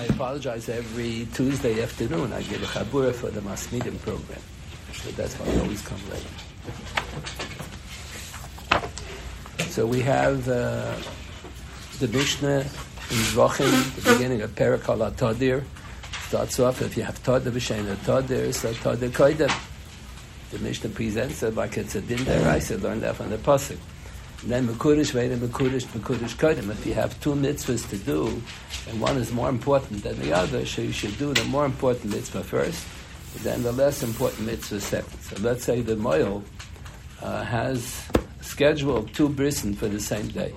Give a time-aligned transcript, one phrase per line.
[0.00, 0.70] I apologize.
[0.70, 4.40] Every Tuesday afternoon, I give a chabura for the Masmidim program.
[4.94, 6.26] So that's why I always come late.
[9.68, 10.94] So we have uh,
[11.98, 15.64] the Mishnah in Zvachim, the beginning of Perakal Tadir.
[16.28, 19.52] Starts off, if you have Tadir B'Shein Tadir, so Tadir Koidem.
[20.50, 23.76] The Mishnah presents it like it's a din deraisa, learned that from the Pasuk.
[24.42, 26.70] And then Mekudish, Veda Mekudish, Mekudish Kodim.
[26.70, 28.42] If you have two mitzvahs to do,
[28.88, 32.14] and one is more important than the other, so you should do the more important
[32.14, 32.86] mitzvah first,
[33.42, 35.20] then the less important mitzvah second.
[35.20, 36.42] So let's say the Moil
[37.22, 38.02] uh, has
[38.40, 40.54] scheduled two brisen for the same day.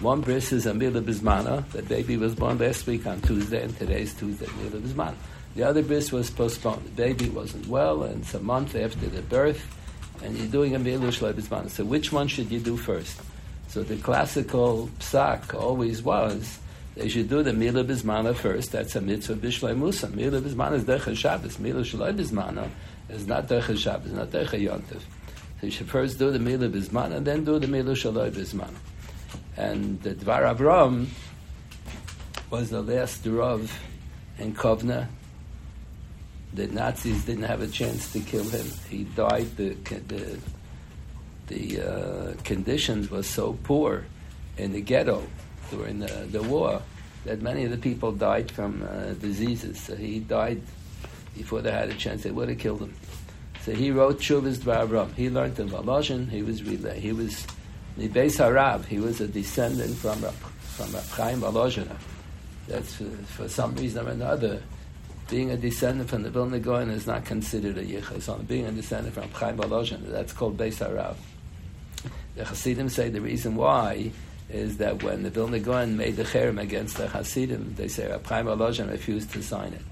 [0.00, 1.68] One bris is a Mila Bismana.
[1.72, 5.14] The baby was born last week on Tuesday, and today's Tuesday, Mila Bismana.
[5.56, 6.84] The other bris was postponed.
[6.84, 9.62] The baby wasn't well, and it's a month after the birth,
[10.22, 11.70] and you're doing a Mila Bismana.
[11.70, 13.20] So which one should you do first?
[13.68, 16.58] So the classical psak always was
[16.96, 18.72] they should do the Mila Bismana first.
[18.72, 20.08] That's a mitzvah Bishlai Musa.
[20.08, 21.58] Mila Bismana is Derech Shabbos.
[21.58, 22.68] Mila Shalai Bismana
[23.08, 25.00] is not Derech Shabbos, not Derech Yontif.
[25.60, 28.74] So you should first do the Mila Bismana, and then do the Mila Shalai Bismana.
[29.56, 31.06] And the Dvar Avram
[32.50, 33.72] was the last Rav
[34.38, 35.06] in Kovna.
[36.54, 38.66] The Nazis didn't have a chance to kill him.
[38.88, 39.56] He died.
[39.56, 39.74] The
[40.08, 40.38] the,
[41.46, 44.04] the uh, conditions were so poor
[44.56, 45.26] in the ghetto
[45.70, 46.82] during the, the war
[47.24, 49.78] that many of the people died from uh, diseases.
[49.80, 50.62] So he died
[51.36, 52.22] before they had a chance.
[52.24, 52.94] They would have killed him.
[53.62, 55.14] So he wrote Shuvas Dvar Avram.
[55.14, 56.30] He learned in Volozhin.
[56.30, 56.98] He was relay.
[56.98, 57.46] He was
[57.96, 61.40] the Beis Harav, he was a descendant from from Rab Chaim.
[62.66, 64.62] That's for, for, some reason or another,
[65.30, 68.22] being a descendant from the Vilna Gaon is not considered a yichus.
[68.22, 71.14] So being a descendant from Chaim Volozhiner, that's called Beis Harav.
[72.34, 74.10] The Hasidim say the reason why
[74.50, 78.46] is that when the Vilna Gaon made the cherem against the Hasidim, they say Chaim
[78.46, 79.82] Volozhiner refused to sign it.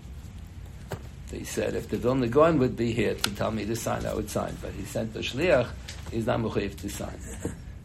[1.30, 4.14] They said if the Vilna Gaon would be here to tell me to sign, I
[4.14, 4.56] would sign.
[4.60, 5.68] But he sent the shliach,
[6.10, 7.18] he's not mechayiv to sign.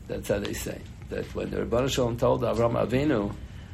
[0.07, 0.81] That's how they say.
[1.09, 3.33] That when the Rebbe Shalom told Avram Avinu,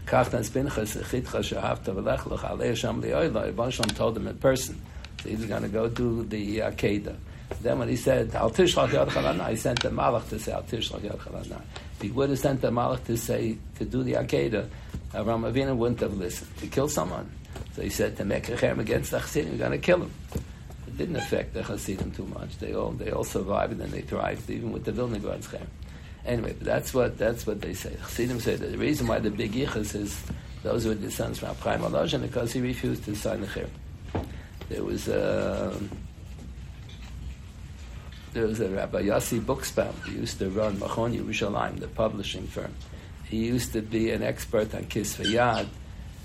[0.09, 4.81] Kachtan Pinchas, Chitcha Shahavta V'lech Lech Alei Hashem Li'oila, Rebbe Shalom told him in person.
[5.21, 6.71] So he's going to go do the uh.
[7.61, 10.63] Then when he said, Al Tishlach Yad Chalana, he sent the Malach to say, Al
[10.63, 11.61] Tishlach Yad Chalana.
[11.95, 14.67] If he would have sent the Malach to say, to do the Akedah,
[15.13, 17.29] Avram Avinu wouldn't have listened, to kill someone.
[17.75, 20.11] So he said, to make a cherem against the Chassidim, you're going to kill him.
[20.87, 22.57] It didn't affect the Chassidim too much.
[22.57, 25.67] They all, they all survived and they thrived, even with the Vilna Gaon's cherem.
[26.25, 27.95] Anyway, that's what that's what they say.
[28.01, 30.21] Chassidim say that the reason why the big yichus is
[30.63, 33.69] those were the sons from Chaim Aloshan because he refused to sign the chir.
[34.67, 35.79] There was a
[38.33, 42.73] there was a Rabbi Yossi Buxbaum who used to run Machon Yerushalayim, the publishing firm.
[43.25, 45.67] He used to be an expert on Kisvei Yad,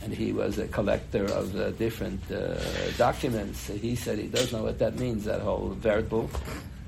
[0.02, 2.56] and he was a collector of uh, different uh,
[2.98, 3.68] documents.
[3.68, 6.28] He said he doesn't know what that means, that whole verbal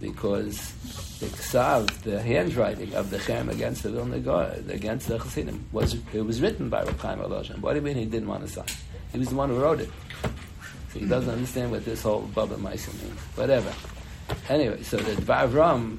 [0.01, 0.73] because
[1.21, 5.97] the ksav, the handwriting of the Chem against the Vilna Gaon, against the Chassidim, was
[6.12, 7.61] it was written by Reb Chaim Volozhin.
[7.61, 8.67] What do you mean he didn't want to sign?
[9.12, 9.91] He was the one who wrote it,
[10.93, 13.19] so he doesn't understand what this whole Baba Maisa means.
[13.37, 13.73] Whatever.
[14.49, 15.99] Anyway, so the Dvar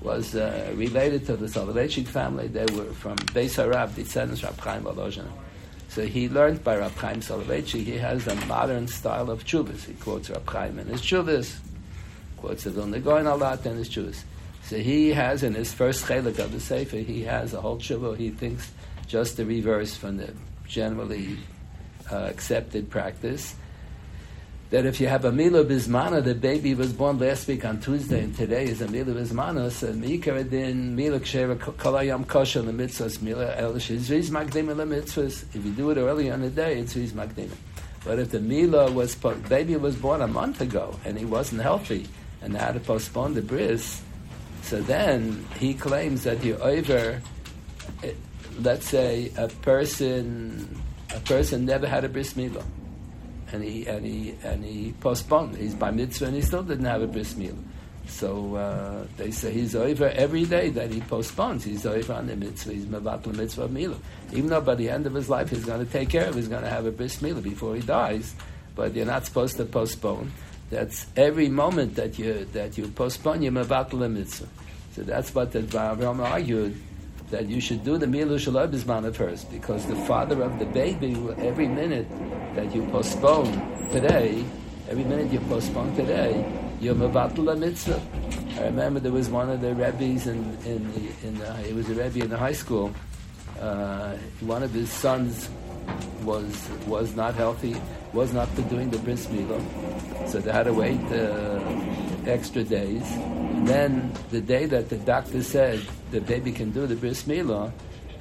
[0.00, 2.46] was uh, related to the Soloveitchik family.
[2.46, 5.28] They were from Beis Harav, descendants of Reb Chaim Volozhin.
[5.88, 7.84] So he learned by Rab Chaim Soloveitchik.
[7.84, 9.84] He has a modern style of chuvas.
[9.84, 11.58] He quotes Rab Chaim in his chuvas
[12.36, 14.24] quotes the Vilna Gaon a lot and his Jews.
[14.64, 18.16] So he has in his first chelik of the Sefer, he has a whole tshuva.
[18.16, 18.70] He thinks
[19.06, 20.32] just the reverse from the
[20.66, 21.38] generally
[22.10, 23.54] uh, accepted practice.
[24.70, 28.24] That if you have a Mila Bismana, the baby was born last week on Tuesday,
[28.24, 33.22] and today is a Mila Bismana, so Mikar din Mila Ksheva Kalayam Kosher the mitzvahs
[33.22, 35.44] Mila El Shizriz Magdim the mitzvahs.
[35.54, 37.50] If you do it early in the day, it's Riz Magdim.
[38.04, 42.08] But if the Mila was, baby was born a month ago, and he wasn't healthy,
[42.46, 44.00] and had to postpone the bris,
[44.62, 47.20] so then he claims that you over,
[48.02, 48.12] eh,
[48.60, 50.80] let's say a person,
[51.14, 52.64] a person never had a bris milah,
[53.52, 55.56] and he and he and he postponed.
[55.56, 57.62] He's by mitzvah and he still didn't have a bris milah.
[58.08, 61.64] So uh, they say he's over every day that he postpones.
[61.64, 62.72] He's over on the mitzvah.
[62.72, 63.98] He's mevatel mitzvah milah.
[64.32, 66.48] Even though by the end of his life he's going to take care of, he's
[66.48, 68.34] going to have a bris milah before he dies.
[68.74, 70.32] But you're not supposed to postpone.
[70.70, 74.48] That's every moment that you that you postpone your mevatel mitzvah.
[74.94, 76.76] So that's what the Avraham argued
[77.30, 81.68] that you should do the milu shalom first because the father of the baby every
[81.68, 82.06] minute
[82.54, 83.52] that you postpone
[83.90, 84.44] today,
[84.88, 86.44] every minute you postpone today,
[86.80, 88.00] you're mevatel mitzvah.
[88.58, 91.94] I remember there was one of the rabbis in in the, in it was a
[91.94, 92.92] rebbe in the high school.
[93.60, 95.48] Uh, one of his sons
[96.24, 97.76] was was not healthy,
[98.12, 99.62] was not doing the bris milah,
[100.28, 101.60] so they had to wait uh,
[102.26, 103.06] extra days.
[103.64, 105.80] Then the day that the doctor said
[106.10, 107.72] the baby can do the bris milah,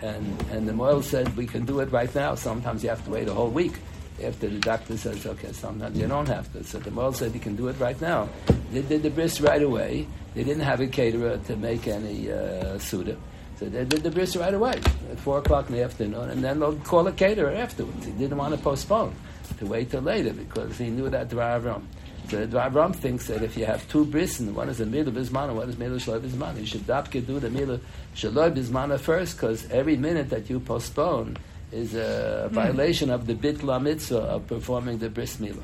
[0.01, 2.35] and and the moil said we can do it right now.
[2.35, 3.79] Sometimes you have to wait a whole week
[4.23, 6.63] after the doctor says, okay, sometimes you don't have to.
[6.63, 8.29] So the moil said you can do it right now.
[8.71, 10.07] They did the bris right away.
[10.33, 13.17] They didn't have a caterer to make any uh, suda.
[13.57, 14.81] So they did the bris right away
[15.11, 18.05] at 4 o'clock in the afternoon, and then they'll call a caterer afterwards.
[18.05, 19.15] He didn't want to postpone,
[19.59, 21.83] to wait till later, because he knew that Dvar Avram.
[22.29, 25.11] So Dvar Avram thinks that if you have two bris, and one is a milah
[25.11, 27.79] bismana, one is milah shaloi bismana, you should dapke do the milah
[28.13, 31.37] shaloi bismana first, because every minute that you postpone
[31.71, 32.55] is a hmm.
[32.55, 35.63] violation of the bitla mitzvah of performing the bris milah.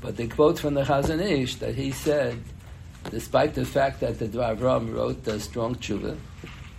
[0.00, 2.40] But the quote from the Chazon Ish that he said,
[3.10, 6.16] despite the fact that the Dvar Avram wrote the strong tshuva,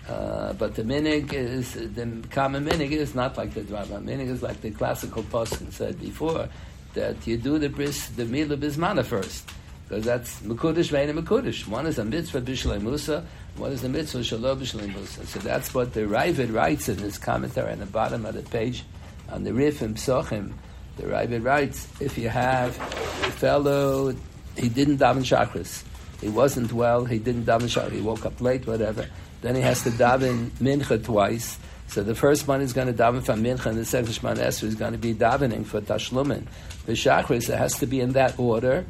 [0.10, 4.00] uh, but the minig is the common minig is not like the drama.
[4.00, 6.50] Minig is like the classical postin said before
[6.96, 9.48] that you do the bris the mila bismana first
[9.88, 11.68] because that's mekudesh vein mekudesh.
[11.68, 13.24] One is a mitzvah bishlei musa,
[13.58, 15.28] one is a mitzvah shalom bishlei musa.
[15.28, 18.84] So that's what the Ravid writes in his commentary on the bottom of the page
[19.32, 20.54] on the Rif and Psochim.
[20.98, 24.16] The Ravid writes if you have a fellow
[24.58, 25.84] he didn't daven chakras.
[26.20, 27.06] He wasn't well.
[27.06, 27.92] He didn't daven chakras.
[27.92, 28.66] He woke up late.
[28.66, 29.08] Whatever
[29.42, 31.58] then he has to daven mincha twice.
[31.88, 34.64] So the first one is going to daven for mincha, and the second shman esrei
[34.64, 36.46] is going to be davening for tashlumin.
[36.86, 38.86] The shachris it has to be in that order.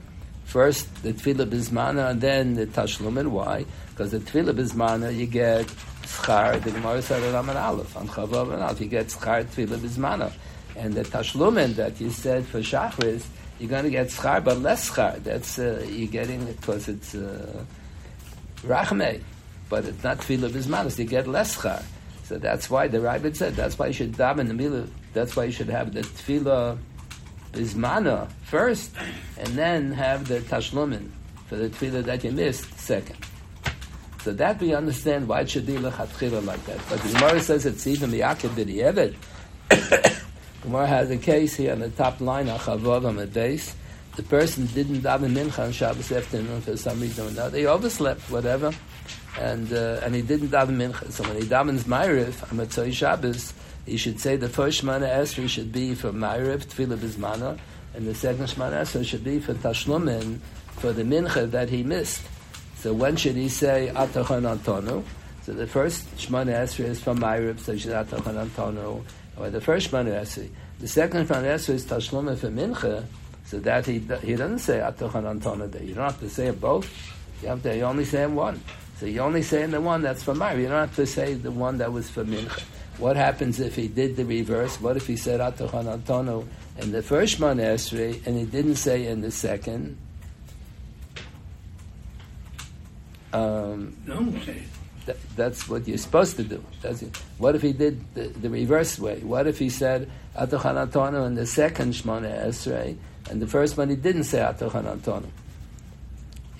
[0.46, 3.28] First the tefillah bismana, and then the tashlumin.
[3.28, 3.66] Why?
[3.92, 5.68] Because the tefillah bismana you get
[6.04, 6.62] schar.
[6.62, 8.82] The Gemara said on Aleph on Chavav and Aleph.
[8.82, 10.32] You get schar tefillah bismana,
[10.76, 13.26] and the tashlumin that you said for shachris,
[13.60, 15.24] you're going to get schar, but less schar.
[15.24, 17.64] That's uh, you're getting it because it's uh,
[19.70, 20.98] but it's not tefillah bismanis.
[20.98, 21.82] You get less char.
[22.24, 24.90] So that's why the Ravid said that's why you should daven the milah.
[25.14, 26.78] That's why you should have the tefillah
[27.54, 28.92] bismana first,
[29.38, 31.10] and then have the tashlumin
[31.48, 33.18] for the tefillah that you missed second.
[34.24, 36.80] So that we understand why it should be lechatchila like that.
[36.90, 39.16] But the Gemara says it's even miyakid b'di'evet.
[40.64, 43.76] Gemara has a case here on the top line, achavav on the base.
[44.18, 47.58] The person didn't daven mincha on Shabbos afternoon for some reason or another.
[47.58, 48.74] He overslept, whatever
[49.38, 51.12] and uh, and he didn't daven mincha.
[51.12, 53.54] So when he davens Ma'ariv on Matzoi Shabbos,
[53.86, 57.60] he should say the first Shemana Esrei should be for Ma'ariv, Tefillah Bizmana,
[57.94, 60.40] and the second Shemana Esrei should be for Tashlumin,
[60.72, 62.22] for the mincha that he missed.
[62.78, 65.04] So when should he say Atachon Antonu?
[65.44, 69.04] So the first Shemana Esrei is from Ma'ariv, so he should Atachon Antonu,
[69.38, 70.50] or the first Shemana Esrei.
[70.80, 73.06] The second Shemana Esrei is Tashlumin for mincha,
[73.46, 75.88] so that he he doesn't say Atachon Antonu.
[75.88, 76.88] You don't have to say both.
[77.42, 78.62] You have to you only say one.
[79.00, 80.64] So you only say in the one that's for Mari.
[80.64, 82.62] You don't have to say the one that was for Mincha.
[82.98, 84.82] What happens if he did the reverse?
[84.82, 86.46] What if he said Atachan Antono
[86.78, 89.98] in the first Esrei and he didn't say in the second?
[93.32, 94.64] Um, Don't say
[95.06, 96.62] that, that's what you're supposed to do.
[97.38, 99.20] What if he did the, the reverse way?
[99.20, 102.98] What if he said Atachan Antono in the second Shemana Esrei
[103.30, 105.32] and the first one he didn't say Atachan Antono?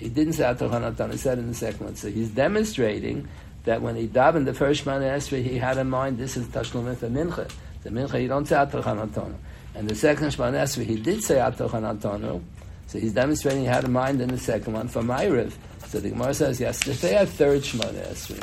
[0.00, 1.94] He didn't say Atoch he said in the second one.
[1.94, 3.28] So he's demonstrating
[3.64, 6.96] that when he davened the first Shemana Esrei, he had in mind this is Tashlum
[6.96, 7.50] for Mincha.
[7.82, 9.34] The Mincha, you don't say Atoch
[9.74, 12.42] And the second Shemana Esrei, he did say Atoch
[12.86, 15.52] So he's demonstrating he had in mind in the second one for Ma'ariv.
[15.88, 18.42] So the Gemara says has to say a third Shemana Esrei.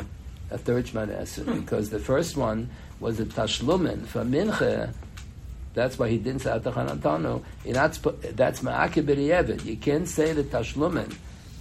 [0.52, 1.60] A third Shemana Esrei.
[1.60, 4.94] Because the first one was a Tashlumin for Mincha.
[5.74, 7.42] That's why he didn't say Atachan Antonu.
[8.36, 11.16] That's Ma'akibir You can't say the Tashlumin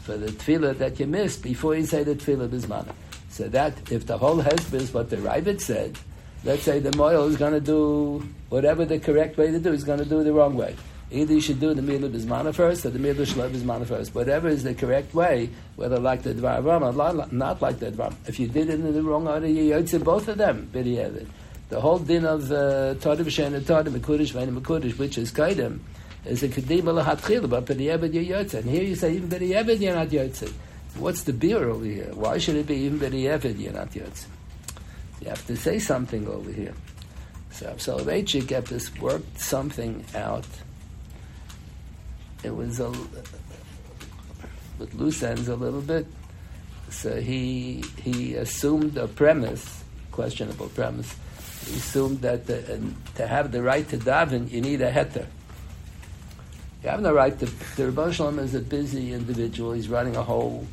[0.08, 2.94] for the tefillah that you missed before you say the tefillah bismana.
[3.30, 6.00] So that if the whole hezbollah is what the Ravid said,
[6.46, 9.84] let's say the moil is going to do whatever the correct way to do, he's
[9.84, 10.78] going to do the wrong way.
[11.12, 14.16] Either you should do the milah bismana first or the milah shlov bismana first.
[14.16, 18.14] Whatever is the correct way, whether like the dvar or not like the dvar.
[18.28, 20.70] If you did it in the wrong order, you yotze both of them.
[21.70, 25.80] The whole din of uh, Todim Shen Todim Mekudish Vein Mekudish, which is Kaidim,
[26.28, 28.56] is a kedima lahatchila, but b'di'eved you're yotze.
[28.56, 30.52] And here you say even b'di'eved you're not yotze.
[30.96, 32.12] What's the beer over here?
[32.14, 34.26] Why should it be even b'di'eved you're not yotze?
[35.22, 36.74] You have to say something over here.
[37.52, 40.46] So Soloveitchik kept this worked something out.
[42.44, 42.90] It was a
[44.78, 46.06] with loose ends a little bit.
[46.90, 51.16] So he he assumed a premise, questionable premise.
[51.66, 52.80] He assumed that the,
[53.16, 55.26] to have the right to daven, you need a heter.
[56.84, 57.46] You have no right to.
[57.76, 59.74] The Rebbe Shalom is a busy individual.
[59.74, 60.66] He's running a whole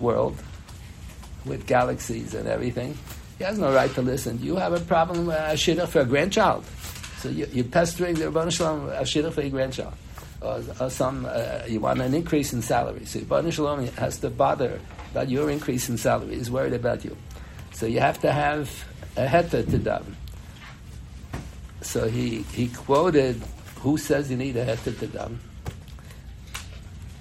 [0.00, 0.36] world
[1.44, 2.96] with galaxies and everything.
[3.38, 4.38] He has no right to listen.
[4.42, 6.64] You have a problem with a shidduch for a grandchild.
[7.18, 9.94] So you, you're pestering the Rebbeinu Shalom a shidduch for your grandchild.
[10.42, 13.06] Or, or some, uh, you want an increase in salary.
[13.06, 16.36] So Rebbeinu Shalom has to bother about your increase in salary.
[16.36, 17.16] He's worried about you.
[17.72, 18.84] So you have to have
[19.16, 20.14] a heter to daven.
[21.80, 23.42] So he, he quoted,
[23.84, 25.36] who says you need a heter to daven?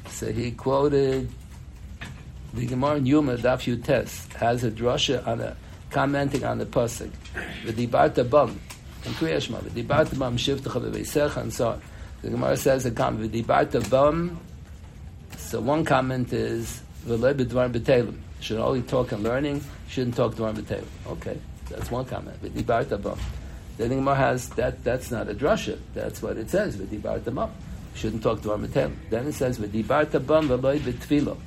[0.07, 1.29] So he quoted
[2.53, 5.57] the Gemara in Yuma Daf Yutes has a drasha on a
[5.89, 7.11] commenting on the pasuk.
[7.65, 8.57] V'dibarta bam
[9.03, 9.59] in Kriyashma.
[9.61, 11.81] V'dibarta bam shivtecha and so on.
[12.21, 13.29] The Gemara says a comment.
[13.29, 14.39] V'dibarta bam.
[15.35, 18.15] So one comment is v'lei b'dvar.
[18.39, 19.61] Should only talk and learning.
[19.89, 20.85] Shouldn't talk dvar b'telim.
[21.07, 21.37] Okay,
[21.69, 22.41] that's one comment.
[22.41, 23.17] V'dibarta bam.
[23.77, 24.83] Then the Gemara has that.
[24.83, 25.79] That's not a drasha.
[25.95, 26.77] That's what it says.
[26.77, 27.49] V'dibarta bam.
[27.95, 28.93] Shouldn't talk dvar b'telim.
[29.09, 31.37] Then it says v'dibarta bam v'lei b'tfilo.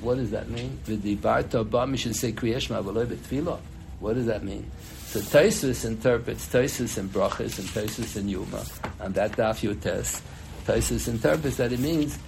[0.00, 0.78] What does that mean?
[0.86, 1.92] V'dibarta bam.
[1.92, 3.58] You should say kriyashma v'lei b'tfilo.
[4.00, 4.70] What does that mean?
[5.06, 8.64] So Taisus interprets Taisus in Brachas and Taisus in Yuma,
[9.00, 10.20] and that Daf Yutes.
[10.66, 12.18] Taisus interprets that it means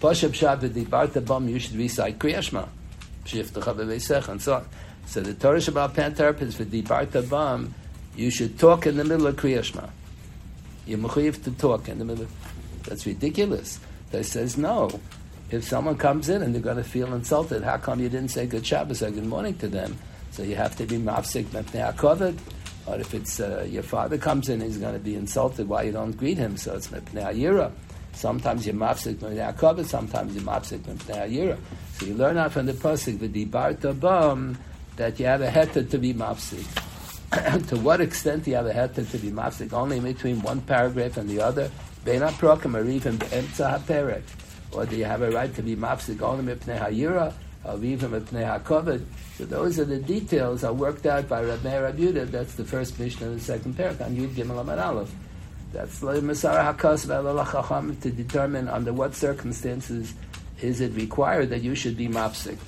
[0.00, 1.46] Pasha Pshat v'dibarta bam.
[1.46, 2.66] You should recite kriyashma,
[3.26, 4.66] shiftecha v'veisech, and so on.
[5.06, 7.74] So the Torah Shabbat Pan interprets v'dibarta bam.
[8.16, 9.90] You should talk in the middle of kriyashma.
[10.86, 12.26] You're mechuyev to talk in the middle.
[12.84, 13.80] That's ridiculous.
[14.10, 15.00] They says no.
[15.50, 18.46] If someone comes in and they're going to feel insulted, how come you didn't say
[18.46, 19.96] good Shabbos or good morning to them?
[20.30, 22.38] So you have to be mafsik mepnei hakovid.
[22.86, 25.68] Or if it's uh, your father comes in, he's going to be insulted.
[25.68, 26.56] Why you don't greet him?
[26.56, 27.72] So it's mepnei ayira.
[28.12, 29.86] Sometimes you're mafsik mepnei hakovid.
[29.86, 31.58] Sometimes you're mafsik mepnei ayira.
[31.98, 34.58] So you learn out from the pasuk v'dibarta bam
[34.96, 36.66] that you have a heter to be mafsik.
[37.68, 39.72] to what extent do you have a heter to be mafsik?
[39.72, 41.70] Only between one paragraph and the other.
[42.04, 44.22] Bein haprokim or even emtza haperek.
[44.72, 47.32] Or do you have a right to be mafsik only mipnei hayira?
[47.64, 49.04] Or even mipnei hakovid?
[49.38, 52.30] So those are the details are worked out by Rabbi Rabuda.
[52.30, 55.12] That's the first mission of the second parak on Yud Gimel Amad Aleph.
[55.72, 60.14] That's the Masara Hakas to determine under what circumstances
[60.60, 62.58] is it required that you should be mafsik.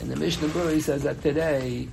[0.00, 1.88] And the Mishnah Berurah says that today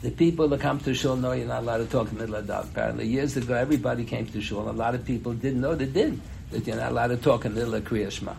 [0.00, 2.36] the people that come to shul know you're not allowed to talk in the middle
[2.36, 4.60] of the Apparently, years ago, everybody came to shul.
[4.60, 7.44] And a lot of people didn't know they did that you're not allowed to talk
[7.44, 8.34] in the middle of Kriya Shema.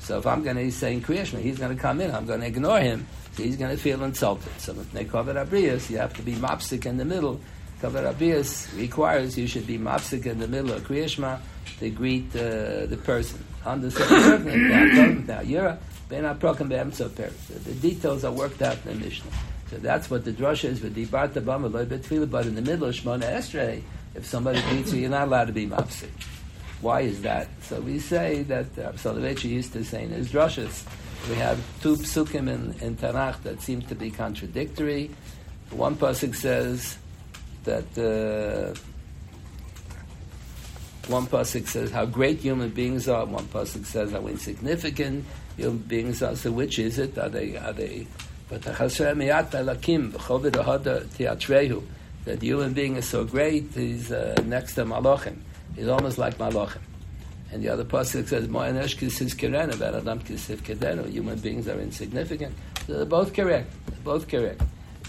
[0.00, 2.14] So if I'm going to be saying Kriya Shema, he's going to come in.
[2.14, 3.06] I'm going to ignore him.
[3.32, 4.52] So he's going to feel insulted.
[4.58, 7.40] So if they cover abrius, you have to be mopsik in the middle.
[7.80, 11.38] Cover abrius requires you should be mopsik in the middle of Kriya Shema
[11.78, 13.44] to greet uh, the person.
[13.64, 15.76] Second now you're
[16.08, 19.30] the details are worked out in the Mishnah.
[19.70, 23.82] So that's what the drasha is Bama but in the middle of Shmona Esrei,
[24.14, 26.10] if somebody greets you, you're not allowed to be mopsik.
[26.80, 27.48] Why is that?
[27.62, 28.92] So we say that uh,
[29.48, 30.84] used to say in his drushes,
[31.28, 35.10] we have two psukim in, in Tanakh that seem to be contradictory.
[35.70, 36.98] One pasuk says
[37.64, 38.78] that uh,
[41.08, 43.24] one pasuk says how great human beings are.
[43.24, 45.24] One pasuk says how insignificant
[45.56, 46.36] human beings are.
[46.36, 47.18] So which is it?
[47.18, 47.56] Are they?
[47.56, 48.06] Are they?
[48.48, 48.62] But
[52.26, 55.38] that human being is so great, he's uh, next to Malachim.
[55.74, 56.80] He's almost like Malachim.
[57.52, 62.54] And the other pasuk says, "Mo'anesh kisis kirena, adam kisif kedenu." Human beings are insignificant.
[62.86, 63.72] So they're both correct.
[63.86, 64.62] They're both correct.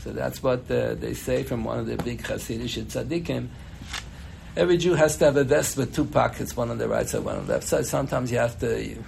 [0.04, 3.48] So that's what uh, they say from one of the big Hasidic tzaddikim.
[4.56, 7.24] Every Jew has to have a vest with two pockets, one on the right side,
[7.24, 7.86] one on the left side.
[7.86, 9.04] Sometimes you have to you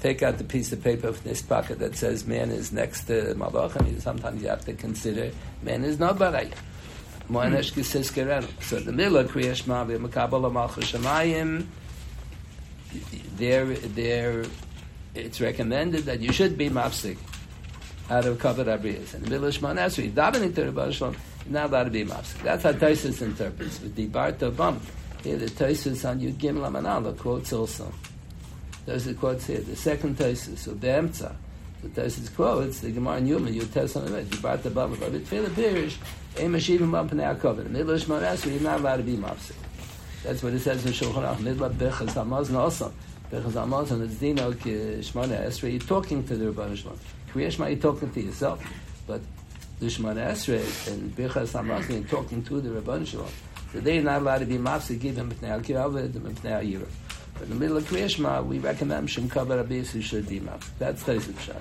[0.00, 3.34] take out the piece of paper from this pocket that says man is next to
[3.34, 5.30] Malach, sometimes you have to consider
[5.62, 6.52] man is not Baray.
[7.28, 7.80] Mo'anesh hmm.
[7.80, 8.62] kisis.
[8.62, 11.66] So the middle of Kriyash Mavi, Makabala Malchus Shemayim,
[13.36, 14.44] there, there,
[15.14, 17.18] it's recommended that you should be mafsik
[18.10, 19.14] out of covered abriyas.
[19.14, 22.42] In the middle of Shemon Esrei, davening to Shalom, you're not allowed to be mafsik.
[22.42, 23.80] That's how Taisus interprets.
[23.80, 24.80] With the Barta Bum,
[25.22, 27.92] here the Taisus on Yud Gimel Amanala quotes also.
[28.86, 29.60] There's the quotes here.
[29.60, 31.34] The second Taisus, so Be'emtza,
[31.82, 35.48] the Taisus quotes, the Gemara Yuma, you test on the Barta Bum, but it Tefillah
[35.48, 35.96] Pirish,
[36.38, 37.66] Ein Mashivim Bum Pnei HaKovet.
[37.66, 39.54] In the middle of Esrei, you're not allowed to be mafsik.
[40.22, 41.36] That's what it says in Shulchan Aruch.
[41.36, 42.92] Midla Bechaz Hamazon also.
[43.30, 45.72] Bechaz Hamazon is Dino uh, Shmona Esrei.
[45.72, 46.98] You're talking to the Rebbeinu Shalom.
[47.32, 48.62] Kriya Shema, you're talking to yourself.
[49.06, 49.22] But
[49.78, 53.28] the Shmona Esrei and Bechaz Hamazon, you're talking to the Rebbeinu Shalom.
[53.72, 56.88] So they're not allowed to be mafsi, give him HaKiyavad and B'nei HaYirah.
[57.40, 60.40] But in the middle of Kriya Shema, we recommend Shem Kabar Abiyas who should be
[60.40, 60.68] mafsi.
[60.78, 61.56] That's Taisus.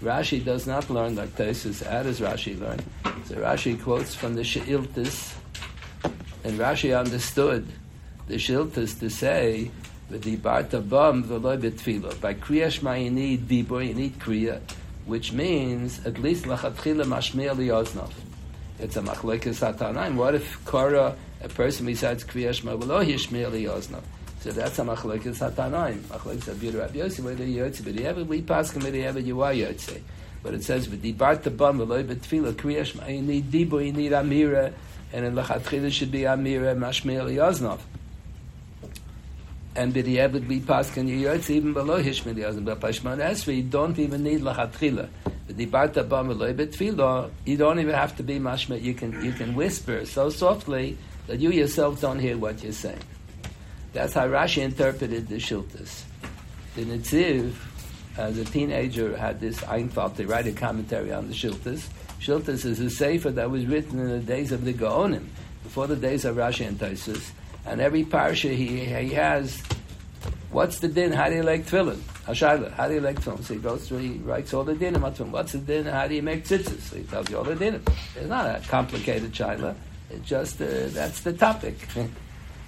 [0.00, 1.84] Rashi does not learn like Taisus.
[1.84, 2.78] How does Rashi learn?
[3.24, 5.34] So Rashi quotes from the She'iltis,
[6.44, 7.66] and Rashi understood
[8.28, 9.72] the shiltas to say
[10.08, 12.18] the dibarta bam v'loy betfilo.
[12.20, 14.60] By kriya shma you need dibur, you need kriya.
[15.06, 18.12] which means at least lachatchila mashmiel liyoznov.
[18.78, 20.14] It's a machlekes hatanaim.
[20.14, 24.02] What if Korah, a person besides Kriyash Mavalo, Yishmiel liyoznov?
[24.44, 26.00] So that's a machlekes hatanaim.
[26.00, 30.02] Machlekes abir Rabbi Yossi, whether yotze b'diavad, we pass b'diavad, you are yotze.
[30.42, 33.10] But it says v'dibart tabam v'loy b'tfila Kriyash.
[33.10, 34.74] You need dibu, you need amira,
[35.14, 37.80] and in lachatchila should be amira mashmiel liyoznov
[39.74, 43.62] and b'diavad we pass can you yotz even below hishmil yazim but pashman esri you
[43.62, 45.08] don't even need lachatchila
[45.48, 49.54] v'dibarta bam v'loy betfilo you don't even have to be mashma you can you can
[49.54, 53.00] whisper so softly that you yourself don't hear what you're saying
[53.94, 56.02] that's how Rashi interpreted the Shiltas
[56.76, 57.54] the Nitziv
[58.18, 61.88] as a teenager had this Einfalt to write a commentary on the Shiltas
[62.20, 65.28] Shiltas is a sefer that was written in the days of the Gaonim
[65.62, 67.30] before the days of Rashi and Taisus
[67.66, 69.62] and every parsha he, he has,
[70.50, 71.12] what's the din?
[71.12, 71.96] How do you like tefillin?
[72.26, 73.42] Hashayla, how do you like tefillin?
[73.42, 75.00] So he goes through, he writes all the dinim.
[75.30, 75.86] What's the din?
[75.86, 76.80] How do you make tzitzis?
[76.80, 77.86] So he tells you all the dinim.
[78.16, 79.74] It's not a complicated shayla.
[80.10, 81.76] It's just, uh, that's the topic.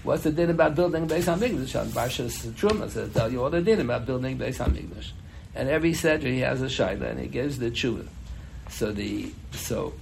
[0.07, 1.81] What's the din about building based Beis HaMikdash?
[1.81, 5.11] On Parshas Truma, so tell you all the din about building Beis HaMikdash.
[5.53, 8.07] And every Sedra he has a shayla, and he gives the tshuva.
[8.71, 9.95] So the, so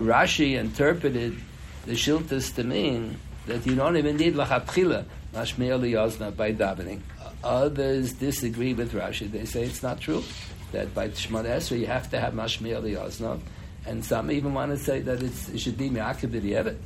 [0.00, 1.36] Rashi interpreted
[1.84, 7.00] the Shiltas to mean that you don't even need lachatchila mashmir liyazna by davening.
[7.44, 9.30] Others disagree with Rashi.
[9.30, 10.24] They say it's not true
[10.72, 13.38] that by Shemon Esrei you have to have mashmir liyazna,
[13.84, 16.76] and some even want to say that it should be me'akib b'di'evet.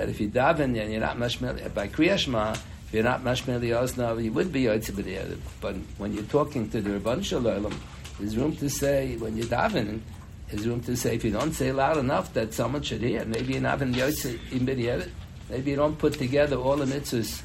[0.00, 4.24] That if you daven and you're not mashmir by kriyashma, if you're not mashmir liyazna,
[4.24, 5.36] you would be yotze b'di'evet.
[5.60, 7.78] But when you're talking to the Rabban Shalom,
[8.18, 10.00] there's room to say when you're davening.
[10.48, 13.26] There's room to say if you don't say loud enough that someone should hear.
[13.26, 15.10] Maybe you're not in b'di'evet.
[15.50, 17.42] Maybe you don't put together all the mitzvahs,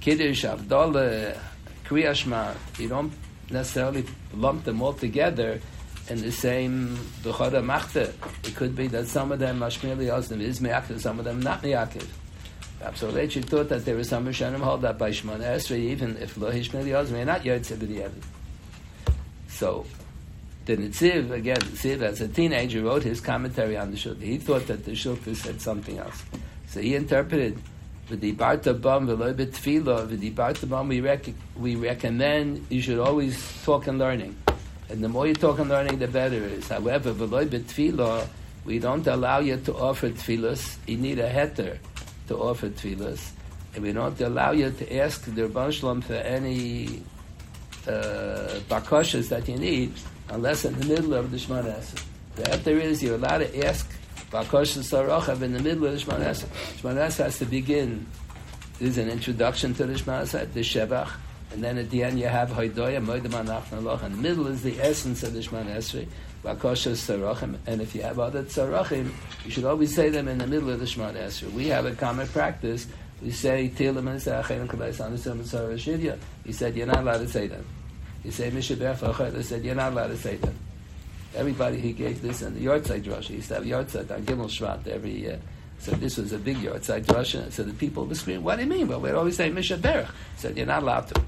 [0.00, 1.38] Kiddush, Avdallah,
[1.84, 3.12] Kriyashma, you don't
[3.48, 5.60] necessarily lump them all together
[6.08, 8.12] in the same Bechara Machte.
[8.46, 11.62] It could be that some of them, Mashmir Yosnim, is Me'akiv, some of them not
[11.62, 12.06] Me'akiv.
[12.82, 16.36] Absolutely, she thought that there was some Rishonim hold that by Shemon Esrei, even if
[16.36, 18.22] Lo Hishmir you're not Yotze B'di'evid.
[19.48, 19.86] So,
[20.66, 24.22] the Nitziv, again, Nitziv, as a teenager, wrote his commentary on the Shulchan.
[24.22, 26.22] He thought that the Shulchan said something else.
[26.68, 27.58] So he interpreted
[28.10, 30.88] v'dibarta bam v'loy betfila v'dibarta bam
[31.56, 34.36] we recommend you should always talk and learning,
[34.88, 36.68] and the more you talk and learning, the better it is.
[36.68, 37.12] However,
[38.64, 40.76] we don't allow you to offer tefillas.
[40.86, 41.78] You need a heter
[42.28, 43.30] to offer tefillas,
[43.74, 47.02] and we don't allow you to ask the Rebbe Shalom for any
[47.86, 49.92] uh, bakashas that you need
[50.30, 52.04] unless in the middle of the Shemana Esrei.
[52.36, 53.88] The heter is you're allowed to ask
[54.30, 56.48] Bakosh Sarachav in the middle of the Shemana Esrei.
[56.80, 58.06] Shemana has to begin.
[58.78, 61.10] There's an introduction to the Shemana Esrei, the Shevach,
[61.56, 64.02] and then at the end you have Hoidoya, Moedim Anachna Loch.
[64.02, 66.06] In the middle is the essence of the Shemana Esrei,
[66.44, 67.56] Bakosh Sarachim.
[67.66, 69.10] And if you have other Tzarachim,
[69.42, 71.50] you should always say them in the middle of the Shemana Esrei.
[71.52, 72.86] We have a common practice.
[73.22, 74.20] We say and and.
[76.44, 77.64] He said you're not allowed to say them.
[78.22, 79.36] You say Mishabech.
[79.36, 80.54] He said you're not allowed to say them.
[81.34, 83.28] Everybody he gave this in the Yortzeit Rosh.
[83.28, 85.40] He used to have Yortzeit on Gimel Shvat every year.
[85.78, 87.34] So this was a big Yortzeit Rosh.
[87.48, 88.88] So the people were screaming, what do you mean?
[88.88, 90.10] Well, we'd always say Misha Berach.
[90.34, 91.22] He said, you're not allowed to.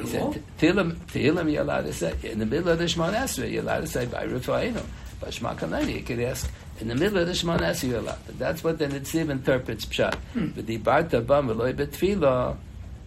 [0.00, 2.14] He said, Tehillim, Tehillim you're allowed to say.
[2.22, 4.84] In the middle of the Shemon Esrei, you're allowed to say, by Rufa'inu.
[5.20, 8.26] By Shema Kanani, you could ask, in the middle of the Shemon Esrei, you're allowed.
[8.38, 10.14] That's what the Nitziv interprets Pshat.
[10.14, 10.48] Hmm.
[10.48, 12.56] But the Barta Bam, Veloy Betfila,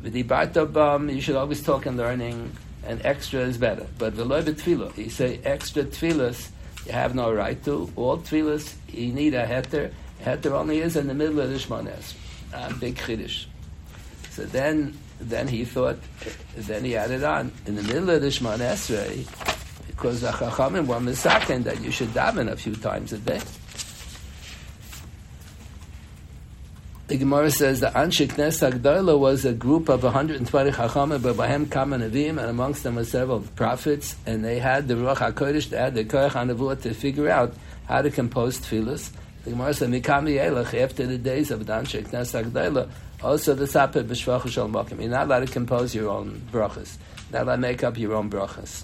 [0.02, 2.52] with the Barta Bam, you should always talk in learning
[2.86, 3.86] and extra is better.
[3.98, 6.50] But veloy betfilo, you say extra tfilas,
[6.86, 7.92] you have no right to.
[7.96, 9.92] All tfilas, you need a heter.
[10.24, 12.16] Heter only is in the middle of the shmones.
[12.54, 13.46] A ah, big chiddush.
[14.32, 15.98] So then, then he thought,
[16.56, 19.28] then he added on in the middle of the shmones,
[19.88, 23.42] because the chachamim were misaken that you should daven a few times a day.
[27.08, 31.68] The Gemara says the Anshe Knes Agdala was a group of 120 Chachamim, but Bahem
[31.68, 35.78] Kama Nevi'im, and amongst them were several prophets, and they had the Ruach HaKodesh, they
[35.78, 37.56] had the Koyach HaNevuah to figure out
[37.88, 39.10] how to compose tefillahs.
[39.44, 42.88] The Gemara says, Mikami Elach, after the days of the Agdala,
[43.22, 45.02] also the Sapeh B'Shvach Shal Mokim.
[45.02, 46.98] You're not allowed to compose your own brachas.
[47.32, 48.84] Not allowed to make up your own brachas.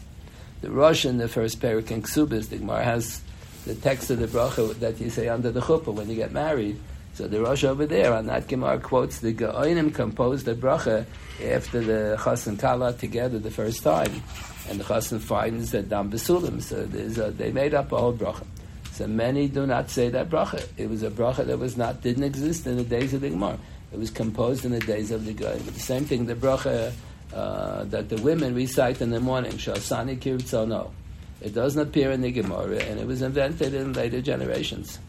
[0.62, 3.22] The Rosh in the first parak in Ksubis, the Gemara has
[3.66, 6.80] the text of the bracha that you say under the chuppah when you get married,
[7.14, 11.06] so the Rosh over there on that Gemara quotes the Gaonim composed the bracha
[11.44, 14.22] after the Chas and Kala together the first time,
[14.70, 16.62] and the Chas finds that Dam Besulim.
[16.62, 16.82] So
[17.24, 18.46] a, they made up a whole bracha.
[18.92, 20.68] So many do not say that bracha.
[20.78, 23.60] It was a bracha that was not didn't exist in the days of the Gemara.
[23.96, 25.74] It was composed in the days of the Gaonim.
[25.74, 26.92] The same thing, the bracha
[27.34, 30.92] uh, that the women recite in the morning, Shasani Kirtzono.
[31.40, 35.00] It doesn't appear in the Gemara, and it was invented in later generations.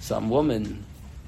[0.00, 0.84] Some woman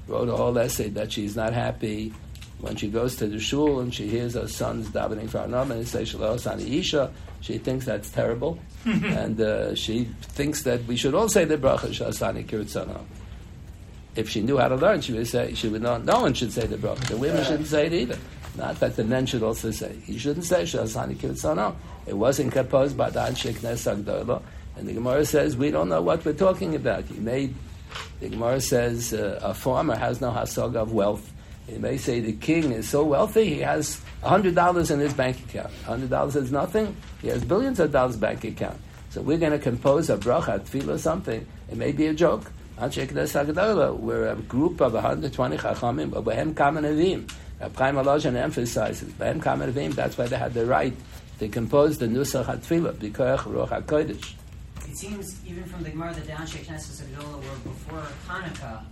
[0.07, 2.13] wrote a whole essay that she's not happy
[2.59, 5.87] when she goes to the shul and she hears her sons davening for Anam and
[5.87, 7.11] say Shalom Isha.
[7.41, 11.89] She thinks that's terrible, and uh, she thinks that we should all say the bracha
[11.89, 13.01] Shasani Kirtzana.
[14.15, 16.05] If she knew how to learn, she would say she would not.
[16.05, 17.07] No one should say the bracha.
[17.07, 18.17] The women shouldn't say it either.
[18.57, 19.95] Not that the men should also say.
[20.05, 21.75] He shouldn't say Shasani Kirtzana.
[22.07, 24.41] It wasn't composed by the Anshe Knesset
[24.77, 27.09] And the Gemara says we don't know what we're talking about.
[27.11, 27.53] You made
[28.19, 31.31] the Gemara says uh, a farmer has no hasog of wealth.
[31.67, 35.39] You may say the king is so wealthy he has hundred dollars in his bank
[35.39, 35.73] account.
[35.85, 36.95] Hundred dollars is nothing.
[37.21, 38.79] He has billions of dollars bank account.
[39.09, 41.45] So we're going to compose a bracha, tefillah, something.
[41.71, 42.51] It may be a joke.
[42.77, 47.31] We're a group of 120 chachamim, but we're kamen avim.
[47.77, 49.93] Chaim Aloshan emphasizes, Behem kamen avim.
[49.93, 50.93] That's why they had the right
[51.39, 54.33] to compose the nusach hatfilah, b'koach ruach hakodesh.
[54.89, 58.83] It seems even from the Gemara that the Anshe Knesset Agdola were before Hanukkah.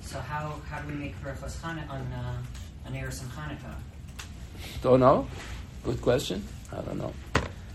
[0.00, 2.42] So how, how do we make Berachos Hanukkah on uh,
[2.86, 3.74] on Eris and Hanukkah?
[4.82, 5.28] Don't know.
[5.84, 6.44] Good question.
[6.72, 7.14] I don't know.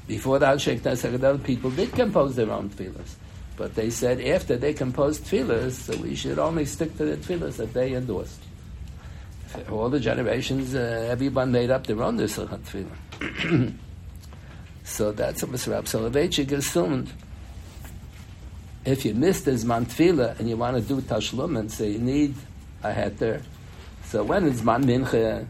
[0.07, 3.15] Before the Anshe Knesset people did compose their own tefillahs.
[3.55, 7.57] But they said after they composed tefillahs, so we should only stick to the tefillahs
[7.57, 8.39] that they endorsed.
[9.71, 13.73] All the generations, uh, everyone made up their own Nusach tefillah.
[14.83, 15.71] so that's what Mr.
[15.73, 17.11] Rab Soloveitchik assumed
[18.85, 22.35] if you missed his mantfila and you want to do tashlum and say you need
[22.83, 23.41] a heter,
[24.05, 25.45] so when it's man mincha,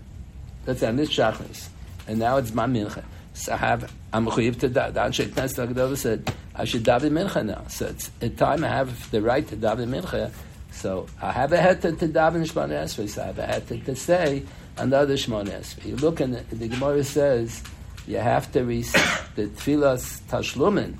[0.67, 1.69] let's say shachris,
[2.07, 3.03] and now it's man mincha.
[3.33, 7.65] So I have I'm to Sheikh Nestor said I should daven mincha now.
[7.67, 10.31] So it's a time I have the right to daven mincha.
[10.71, 13.09] So I have a heter to daven shmon esrei.
[13.09, 14.43] So I have a heter to say
[14.77, 15.85] another shmon esrei.
[15.85, 17.63] You look and the, the Gemara says
[18.07, 20.95] you have to recite the tefillas tashlumin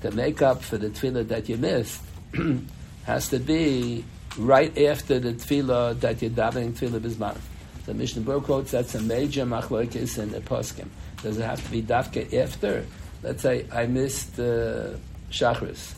[0.00, 2.00] to make up for the tefillah that you missed
[3.04, 4.04] has to be
[4.38, 7.36] right after the tefillah that you're davening tefillah bisman.
[7.84, 10.88] The Mishnah Berurah quotes that's a major machlokes in the poskim.
[11.22, 12.84] Does it have to be dafke after?
[13.22, 14.90] Let's say I missed uh,
[15.30, 15.94] shachris,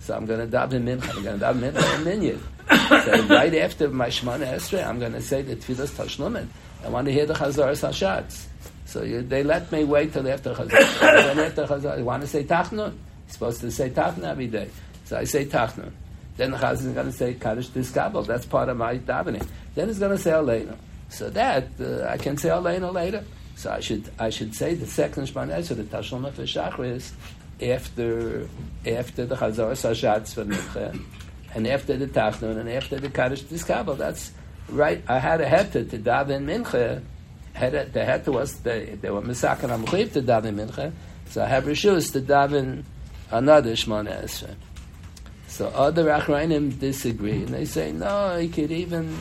[0.00, 1.16] so I'm going to daven mincha.
[1.16, 2.40] I'm going to daven mincha minyan.
[3.04, 6.46] so right after my shmana esrei, I'm going to say the tefillah tashlumin.
[6.84, 8.46] I want to hear the chazar sashatz.
[8.84, 11.00] So you, they let me wait till after chazar.
[11.00, 12.94] then after chazar, I want to say tachnun
[13.28, 14.68] supposed to say Tachnun every day.
[15.04, 15.92] So I say Tachnun.
[16.36, 18.26] Then the Chazan is going to say Kaddish Tiskabel.
[18.26, 19.46] That's part of my davening.
[19.74, 20.76] Then he's going to say Aleinu.
[21.08, 23.24] So that, uh, I can say Aleinu later.
[23.58, 27.10] So I should I should say the second Shman Esra, the Tashlum for Shachris,
[27.60, 28.48] after
[28.86, 30.96] after the Chazar Sashatz for Mincha,
[31.56, 33.98] and after the Tachnun, and after the Kaddish Tiskabel.
[33.98, 34.30] That's
[34.68, 35.02] right.
[35.08, 37.02] I had a heter to daven Mincha.
[37.54, 40.92] Had a, the heter was, they, they were Misakan Amchiv to daven Mincha.
[41.30, 42.84] So I have Rishus to daven
[43.32, 44.54] another Shmona Esrei.
[45.48, 49.18] So other Achrayim disagree, and they say, no, he could even,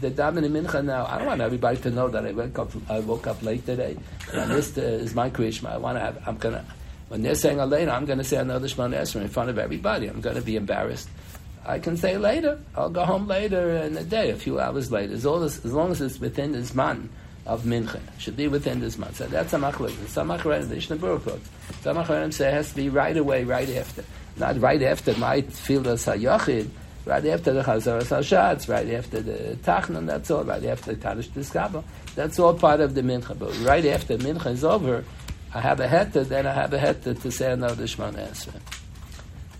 [0.00, 3.00] the Damin Mincha now, I don't want everybody to know that I woke up, I
[3.00, 3.96] woke up late today,
[4.32, 6.64] and this uh, is my Krishma, I want to have, I'm to,
[7.08, 9.58] when they're saying a later, I'm going to say another Shmona Esrei in front of
[9.58, 11.08] everybody, I'm going to be embarrassed.
[11.66, 15.14] I can say later, I'll go home later in a day, a few hours later,
[15.14, 17.08] as, as, long as it's within this man
[17.46, 18.00] of mincha.
[18.18, 19.16] Should be within this month.
[19.16, 20.08] So that's a machlok.
[20.08, 21.40] Some machlok, the Mishnah Berurah.
[21.80, 24.04] Some say it has to be right away, right after.
[24.36, 26.68] Not right after feel the sayachid,
[27.04, 31.28] right after the chazar hashatz, right after the tachnan, that's all, right after the kaddish
[31.30, 31.84] diskaba.
[32.14, 33.38] That's all part of the mincha.
[33.38, 35.04] But right after mincha is over,
[35.52, 38.60] I have a heta, then I have a heta to say another shmona esrei.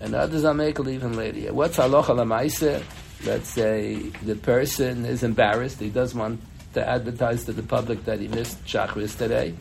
[0.01, 1.53] And others I make even later.
[1.53, 2.83] What's halacha lamaisa?
[3.25, 6.41] Let's say the person is embarrassed, he doesn't want
[6.75, 9.55] to advertise to the public that he missed Shachris today.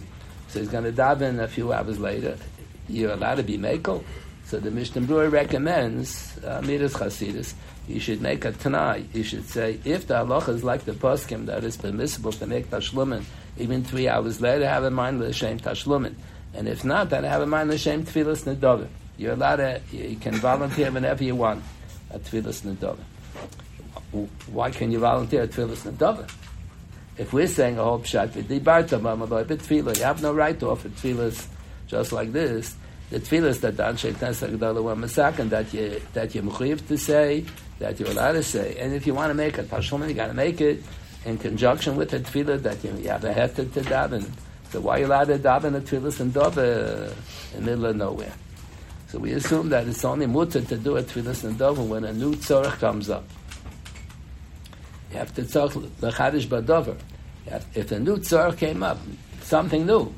[0.49, 2.37] So he's going to daven a few hours later.
[2.89, 4.05] You're allowed to be Mekel.
[4.47, 7.55] So the Mishnah Berurah recommends, uh, Midas Chasidus,
[7.89, 9.05] you should make a Tanai.
[9.13, 12.71] You should say, if the halacha is like the poskim, that it's permissible to make
[12.71, 13.25] Tashlumin,
[13.59, 16.15] even three hours later, have in mind the L'Shem Tashlumin.
[16.53, 18.89] And if not, then have in mind the L'Shem Tfilas Nedovim.
[19.17, 21.63] You're allowed to, you can volunteer whenever you want
[22.11, 24.29] at Tfilas Nedovim.
[24.47, 26.31] Why can you volunteer at Tfilas Nedovim?
[27.17, 28.35] If we're saying a whole pshat
[29.97, 31.47] you have no right to offer tefillahs
[31.87, 32.75] just like this.
[33.15, 36.99] The tefillahs that the Anshe Knesset Gdolah were masakin that you that you're mechuyev to
[36.99, 37.45] say,
[37.79, 40.27] that you're allowed to say, and if you want to make a tashlumin, you got
[40.27, 40.83] to make it
[41.25, 44.29] in conjunction with the tefillah that you, you have a heter to daven.
[44.73, 47.15] So why are you allowed to daven a tefillah and dover
[47.55, 48.33] in the middle of nowhere?
[49.07, 52.13] So we assume that it's only mutter to do a tefillah and dover when a
[52.13, 53.25] new tzorach comes up.
[55.13, 56.97] You have to tzorch the chadish badover.
[57.75, 58.99] If a new tzor came up,
[59.41, 60.13] something new,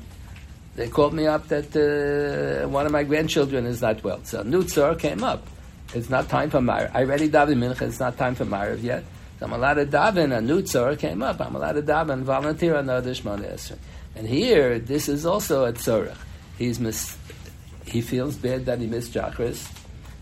[0.77, 4.23] they called me up that uh, one of my grandchildren is not well.
[4.23, 5.45] So new tzor came up.
[5.95, 6.91] It's not time for Ma'ariv.
[6.93, 7.81] I already daven mincha.
[7.81, 9.03] It's not time for Ma'ariv yet.
[9.39, 10.37] So I'm allowed to daven.
[10.37, 11.41] A new tzor came up.
[11.41, 13.77] I'm allowed to daven, volunteer another Shmona Esrei.
[14.15, 16.15] And here, this is also a tzorach.
[16.59, 17.17] He's mis-
[17.85, 19.71] he feels bad that he missed chakras,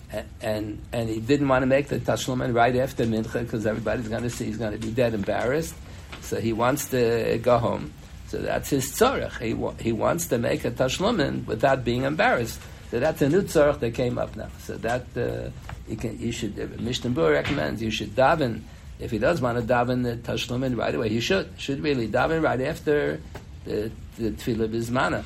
[0.10, 4.08] and, and, and he didn't want to make the tashlumin right after mincha because everybody's
[4.08, 5.76] going to see he's going to be dead embarrassed.
[6.22, 7.92] So he wants to go home.
[8.28, 9.40] So that's his tzorach.
[9.40, 12.60] He, wa- he wants to make a tashlumin without being embarrassed.
[12.92, 14.50] So that's a new tzorach that came up now.
[14.60, 15.50] So that uh,
[15.88, 18.62] you can you should uh, Mishnah recommends you should daven
[19.00, 21.10] if he does want to daven the tashlumin right away.
[21.10, 23.20] He should should really daven right after
[23.66, 25.24] the, the tefillah bismana.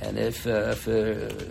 [0.00, 0.92] And if uh, if, uh,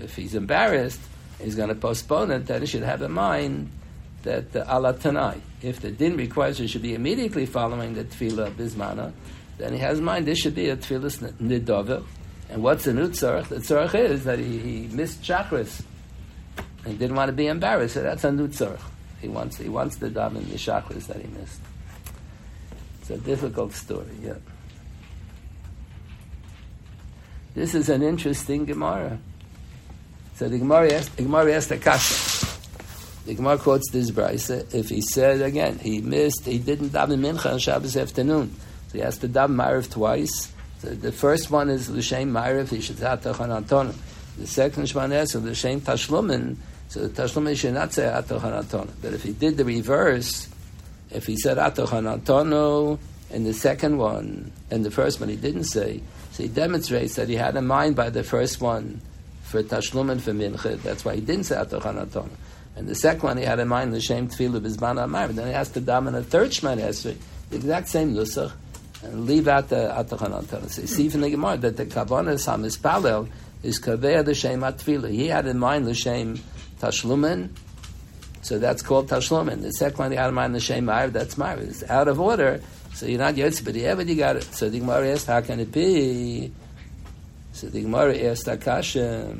[0.03, 1.01] if he's embarrassed,
[1.41, 2.45] he's going to postpone it.
[2.47, 3.71] Then he should have in mind
[4.23, 5.37] that uh, Allah Tanai.
[5.61, 9.13] If the din requires he should be immediately following the tefillah bismana,
[9.57, 12.03] then he has in mind this should be a tefillah nidova.
[12.49, 13.47] And what's the new tzarech?
[13.47, 15.81] The tzarech is that he, he missed chakras
[16.85, 17.95] and didn't want to be embarrassed.
[17.95, 18.81] So that's a new tzarech.
[19.21, 21.61] He wants he wants to daven the chakras that he missed.
[23.01, 24.07] It's a difficult story.
[24.21, 24.35] Yeah.
[27.53, 29.19] This is an interesting Gemara.
[30.35, 32.47] So the Gemara asked, the kasha.
[33.25, 34.73] The Gemara quotes this brisa.
[34.73, 38.55] If he said again, he missed, he didn't daven mincha on Shabbos afternoon,
[38.93, 40.53] so he has to daven ma'ariv twice.
[40.77, 42.69] So the first one is l'shem ma'ariv.
[42.69, 43.95] He should say atochan antonim.
[44.37, 46.57] The second shman is l'shem tashlumin.
[46.89, 48.91] So the tashlumin should not say atochan antonim.
[49.01, 50.47] But if he did the reverse,
[51.09, 52.99] if he said atochan antono
[53.31, 57.29] in the second one, and the first one he didn't say, so he demonstrates that
[57.29, 59.01] he had in mind by the first one
[59.41, 60.79] for tashlum and for mincha.
[60.83, 62.29] That's why he didn't say atochan antono.
[62.75, 65.29] And the second one he had in mind the shem tefillah bizman amar.
[65.29, 67.17] Then he has to daven a third shman esrei,
[67.49, 68.62] the exact same nusach, and
[69.11, 70.67] leave out the.
[70.69, 73.29] So you see from the gemara that the kavanas hamispalel
[73.61, 75.09] is kaveya the shem atfila.
[75.09, 76.39] He had in mind the shem
[76.79, 77.49] tashlumin.
[78.41, 79.61] So that's called tashlumin.
[79.61, 81.11] The second one he had in mind the shem ma'ariv.
[81.13, 81.67] That's ma'ariv.
[81.69, 82.61] It's out of order.
[82.93, 84.43] So you're not yotzi, but ever you got it.
[84.43, 86.51] So the Gemara asked, how can it be?
[87.51, 89.35] So the Gemara asked Akasha.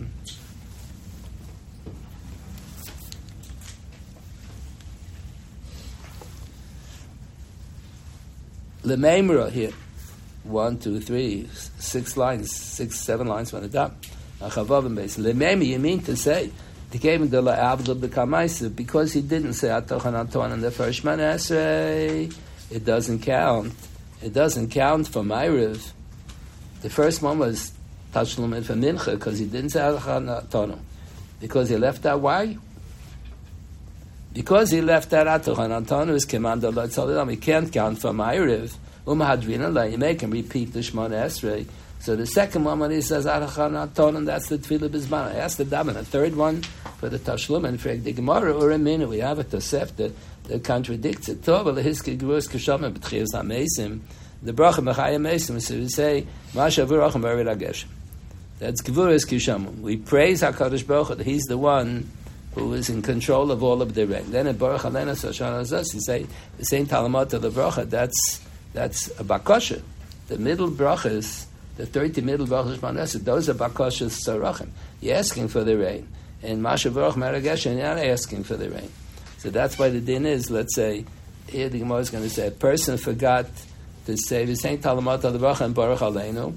[8.84, 9.72] Lememra here.
[10.44, 11.48] One, two, three,
[11.80, 13.96] six lines, six, seven lines on the top.
[14.42, 15.18] Achavavim base.
[15.18, 16.52] Lememra, you mean to say,
[16.92, 17.14] because
[19.14, 22.32] he didn't say atochan in the first man esrei.
[22.70, 23.74] It doesn't count.
[24.22, 25.92] It doesn't count for Ma'ariv.
[26.82, 27.72] The first one was
[28.14, 30.78] Tashlum for Mincha because he didn't say atochan.
[31.40, 32.58] Because he left out why?
[34.34, 36.88] Because he left that atochan anton is command Allah.
[37.30, 38.76] He can't count for Ma'ariv.
[39.06, 41.68] Umahadrina you make him repeat the Shemona Esrei.
[42.00, 45.36] So the second one when he says atochan anton, that's the Tefillah Bizman.
[45.36, 45.94] I asked the Daman.
[45.94, 46.64] The third one
[46.98, 50.12] for the Tashlum and for the Gemara or a minute we have a Tosefta
[50.46, 51.44] that contradicts it.
[51.44, 54.00] Tov lehiske gvurus kisham b'tchias hamesim.
[54.42, 55.62] The bracha mechaya mesim.
[55.62, 57.86] So we say masha v'rachem b'arid hageshem.
[58.58, 59.82] That's gvurus kisham.
[59.82, 62.10] We praise Hakadosh Baruch Hu He's the one
[62.56, 64.30] who is in control of all of the rain.
[64.32, 67.90] Then in Baruch Alena Sashana Zos, you say the same Talamat of the bracha.
[67.90, 68.42] That's
[68.74, 69.82] that's a bakosha.
[70.28, 71.46] The middle brachas,
[71.78, 74.70] the thirty middle brachas Manesah, those are bakoshas sarachim.
[75.02, 76.08] You're asking for the rain.
[76.42, 78.92] And Masha Baruch Marageshem, you're not asking for the rain.
[79.38, 81.06] So that's why the din is, let's say,
[81.48, 83.46] here the Gemara is going to say, a person forgot
[84.06, 86.56] to say the same Talamat al Baruch and Baruch Aleinu.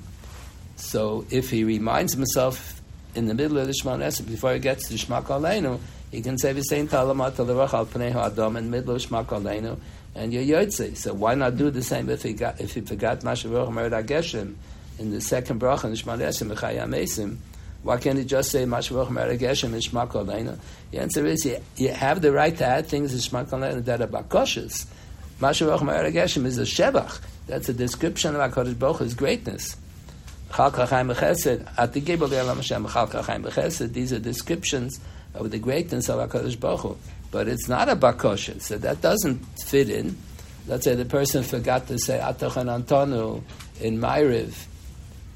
[0.77, 2.76] So if he reminds himself
[3.17, 6.39] in the middle of the Shema Nesr, before he gets to Shema Aleinu, he can
[6.39, 9.79] say the same Talamat al Baruch al Pnei Adam in the middle of Shema Aleinu,
[10.15, 10.97] and you're Yotze.
[10.97, 14.07] So why not do the same if he got if he forgot Masha Baruch Mered
[14.07, 14.55] Geshem
[14.99, 17.39] in the second bracha in Shema Nesr Mechayam Esim?
[17.87, 20.59] Why can't he just say Mashvach Merageshem in Shema Koleina?
[20.91, 24.01] The answer is you, you have the right to add things in Shema Koleina that
[24.01, 24.87] are bakoshes.
[25.41, 27.21] Mashvach Merageshem is a shevach.
[27.47, 29.77] That's a description of HaKadosh Baruch Hu's greatness.
[30.53, 30.69] These
[34.13, 35.01] are descriptions
[35.35, 36.97] of the greatness of HaKadosh Baruch Hu.
[37.31, 40.17] But it's not a bakosha, so that doesn't fit in.
[40.67, 43.43] Let's say the person forgot to say Atachan Antonu
[43.81, 44.55] in Ma'ariv,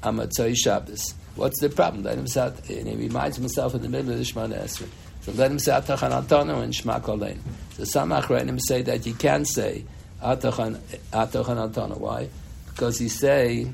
[0.01, 1.13] Amatzoi Shabbos.
[1.35, 2.03] What's the problem?
[2.03, 4.87] Let him say, and he reminds himself in the middle of the Shemona Esrei.
[5.21, 7.37] So let him say Atachan Antonu and Shema Kolein.
[7.73, 9.85] So some Achronim say that you can say
[10.21, 10.79] Atachan
[11.11, 11.97] Antonu.
[11.97, 12.27] Why?
[12.69, 13.67] Because he say,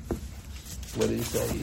[0.96, 1.62] what did he say?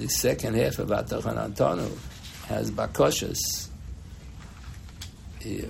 [0.00, 1.90] The second half of Atachan Antonu
[2.46, 3.70] has bakoshes
[5.40, 5.68] here.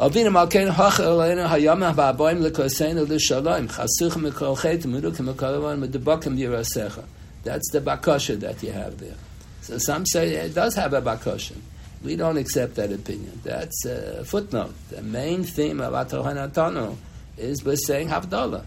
[0.00, 0.32] Avinu
[1.00, 1.94] elena hayama
[3.68, 7.04] chasuch chet medebakim yirasecha.
[7.44, 9.14] That's the bakosha that you have there.
[9.60, 11.56] So some say it does have a bakosha.
[12.02, 13.42] We don't accept that opinion.
[13.44, 14.72] That's a footnote.
[14.88, 16.96] The main theme of Atohan Atano
[17.36, 18.64] is we're saying Havdalah.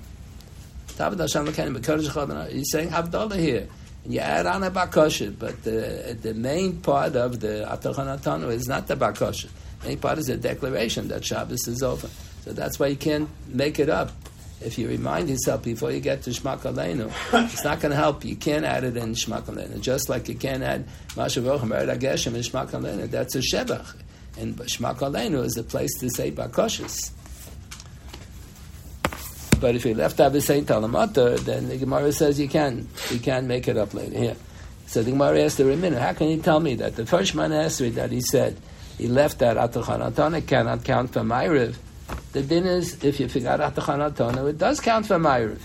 [2.51, 3.67] He's saying Havdalah here.
[4.03, 8.51] And you add on a bakosha, but the, the main part of the Atohan Atano
[8.51, 9.49] is not the bakosha.
[9.85, 12.09] Main part is a declaration that Shabbos is over.
[12.43, 14.11] So that's why you can't make it up
[14.65, 17.11] if you remind yourself before you get to Shmak Aleinu,
[17.51, 18.23] it's not going to help.
[18.23, 21.97] You can't add it in Shmak Aleinu, just like you can't add Mashav Rochem Ered
[21.97, 23.09] Ageshem in Shmak Aleinu.
[23.09, 23.95] That's a Shebach.
[24.37, 27.11] And Shmak Aleinu is a place to say Bakoshes.
[29.59, 33.19] But if you left out the Saint Talamata, then the Gemara says you can you
[33.19, 34.17] can make it up later.
[34.17, 34.35] Here,
[34.87, 37.93] so the Gemara asked the Ramin, how can you tell me that the first Manasri
[37.93, 38.57] that he said
[38.97, 41.75] he left out Atachanatana cannot count for Ma'ariv?
[42.31, 45.59] The din is, if you forgot Atachanatonu, it does count for Ma'ariv.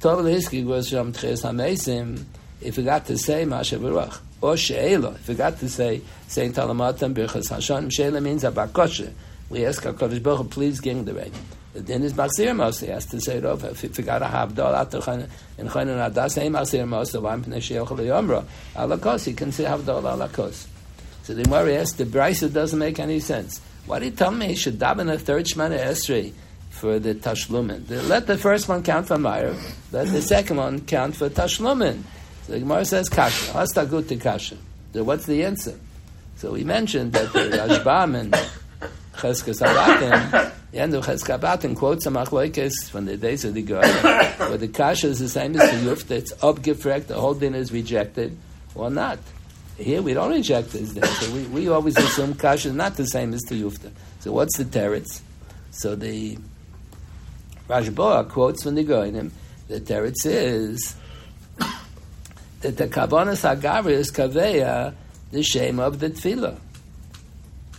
[0.00, 2.24] Tov Hiski was from Tches HaMesim,
[2.60, 3.78] you forgot to say Masha.
[4.40, 9.12] Or She'ela, you forgot to say Saint Talamatam Birchas Hashan, She'ela means Abakoshe.
[9.48, 11.32] We ask HaKadosh Baruch Hu, please give the rain.
[11.74, 13.68] The din is Machzir Mos, he has to say it over.
[13.68, 15.28] If you forgot to have Dol Atachan,
[15.58, 19.64] in Chayin Adas, say Machzir Mos, the one Pnei She'el Yomra, Alakos, he can say
[19.64, 20.66] have Dol Alakos.
[21.24, 23.60] So the Gemara asks, the Brisa doesn't make any sense.
[23.86, 26.32] Why do you tell me he should daven a third Shemana Esrei
[26.68, 28.08] for the Tashlumin?
[28.08, 29.56] Let the first one count for Meir,
[29.90, 32.02] let the second one count for Tashlumin.
[32.46, 33.52] So the Gemara says Kasha.
[33.52, 34.56] Hasta to Kasha.
[34.92, 35.78] So what's the answer?
[36.36, 38.32] So we mentioned that the Rashbam and
[39.14, 43.62] Cheskas Abatim, the end of Cheskas Abatim quotes a Machloikis from the days of the
[43.62, 43.86] God,
[44.38, 47.72] where the Kasha is the same as the Yuf, that's upgefrekt, the whole din is
[47.72, 48.36] rejected,
[48.74, 49.18] or not.
[49.76, 51.04] Here we don't reject this din.
[51.04, 53.90] So we, we always assume kasha is not the same as tiyufta.
[54.20, 55.20] So what's the teretz?
[55.70, 56.38] So the
[57.68, 59.30] Rashba quotes from the Goinim,
[59.68, 60.94] the teretz is
[62.60, 64.94] that the agavra is kaveya,
[65.32, 66.58] the shame of the tefillah.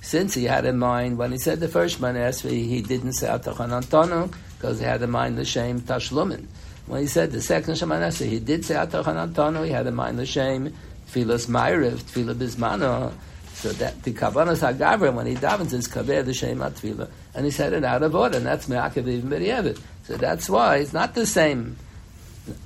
[0.02, 3.70] Since he had in mind, when he said the first manasri, he didn't say atachan
[3.70, 6.48] antonu, because he had in mind the shame tashlumin.
[6.88, 10.20] When he said the second Shemanasa, he did say Atachan Antonu, he had in mind
[10.20, 10.76] the shame
[11.12, 13.14] Tfilas Ma'ariv, Tfilah Bismano,
[13.54, 17.52] so that the Kavanas HaGavra, when he davens, is Kaver the Shema Tfilah, and he
[17.52, 19.80] said it out of order, and that's Me'akav even B'Riyevit.
[20.04, 21.78] So that's why it's not the same.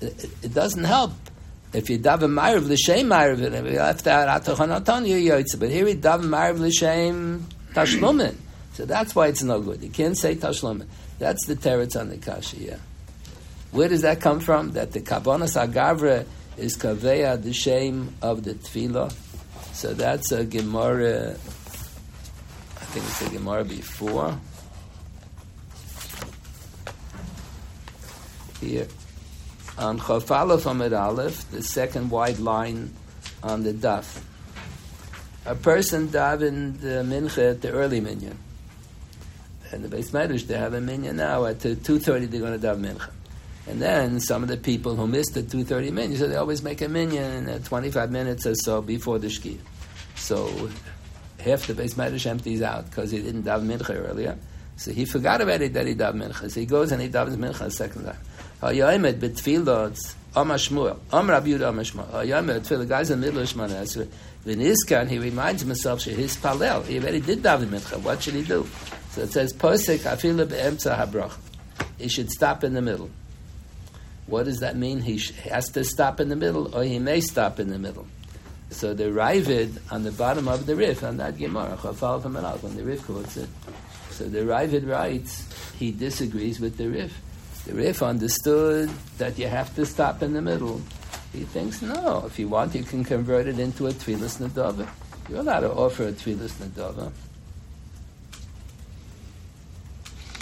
[0.02, 1.13] It, it doesn't help.
[1.71, 5.60] If you daven Ma'ariv L'Shem Ma'ariv, and if you left out Atachan Aton, you're Yotze.
[5.60, 8.36] But here he daven Ma'ariv L'Shem Tashlumin.
[8.73, 9.84] So that's why it's no good.
[9.84, 10.88] You can't say Tashlumin.
[11.19, 12.78] That's the teretz on the Kashi, yeah.
[13.71, 14.71] Where does that come from?
[14.71, 16.25] That the Kavanas HaGavra
[16.60, 19.12] is kaveya the shame of the tefillah.
[19.74, 21.32] So that's a Gemara.
[21.32, 24.38] I think it's a Gemara before.
[28.60, 28.88] Here
[29.78, 32.93] on Chafalef Amid Aleph, the second white line
[33.41, 34.22] on the daf.
[35.45, 38.38] A person davened the mincha at the early minyan.
[39.72, 41.45] And the base medrash, they have a minyan now.
[41.45, 43.10] At 2.30 they're going to daven mincha.
[43.69, 46.82] And then some of the people who missed the 2.30 minyan, so they always make
[46.82, 49.60] a minyan in 25 minutes or so before the shkia.
[50.15, 50.71] So
[51.39, 54.39] half the base medrash empties out because he didn't daven mincha earlier.
[54.75, 56.49] So he forgot about it that he daven mincha.
[56.49, 58.17] So he goes and he davens mincha a second time.
[63.43, 64.08] Shemana Esrei.
[64.45, 66.84] V'niskan, he reminds himself that his palel.
[66.88, 68.01] He already did daven mincha.
[68.01, 68.67] What should he do?
[69.12, 71.38] So it says posek afilah be'emtza habrach.
[71.99, 73.12] He should stop in the middle.
[74.29, 75.01] What does that mean?
[75.01, 78.05] He has to stop in the middle, or he may stop in the middle.
[78.69, 83.03] So the Ravid on the bottom of the Rif, on that Gemara, when the Rif
[83.05, 83.49] quotes it.
[84.11, 85.47] So the Ravid writes,
[85.79, 87.19] he disagrees with the Rif.
[87.65, 90.81] The Rif understood that you have to stop in the middle.
[91.33, 94.88] He thinks, no, if you want, you can convert it into a Tfilis Nadava.
[95.27, 97.11] You're allowed to offer a Tfilis Nadava.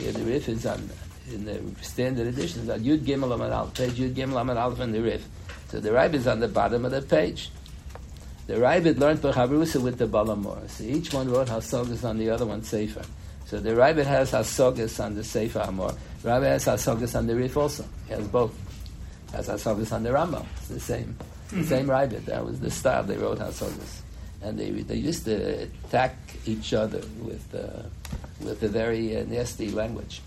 [0.01, 3.73] Yeah, the Rif is on that in the standard edition that Yud Gimel Amad Aleph,
[3.73, 5.27] page Yud Gimel Amad Aleph in the Rif.
[5.69, 7.51] So the Ravid is on the bottom of the page.
[8.47, 10.69] The Ravid learned Bechavirusa with the Balamor.
[10.69, 13.03] So each one wrote Hasogas on the other one Sefer.
[13.45, 15.93] So the Ravid has Hasogas on the Sefer Amor.
[16.23, 17.85] Ravid has Hasogas on the Rif also.
[18.07, 18.55] He has both.
[19.33, 20.45] Has Hasogas on the Rambam.
[20.57, 21.17] It's the same.
[21.51, 22.25] The same Ravid.
[22.25, 24.01] That was the style they wrote Hasogas.
[24.41, 26.15] And they, they used to attack
[26.45, 27.83] each other with, uh,
[28.39, 30.21] with a very uh, nasty language.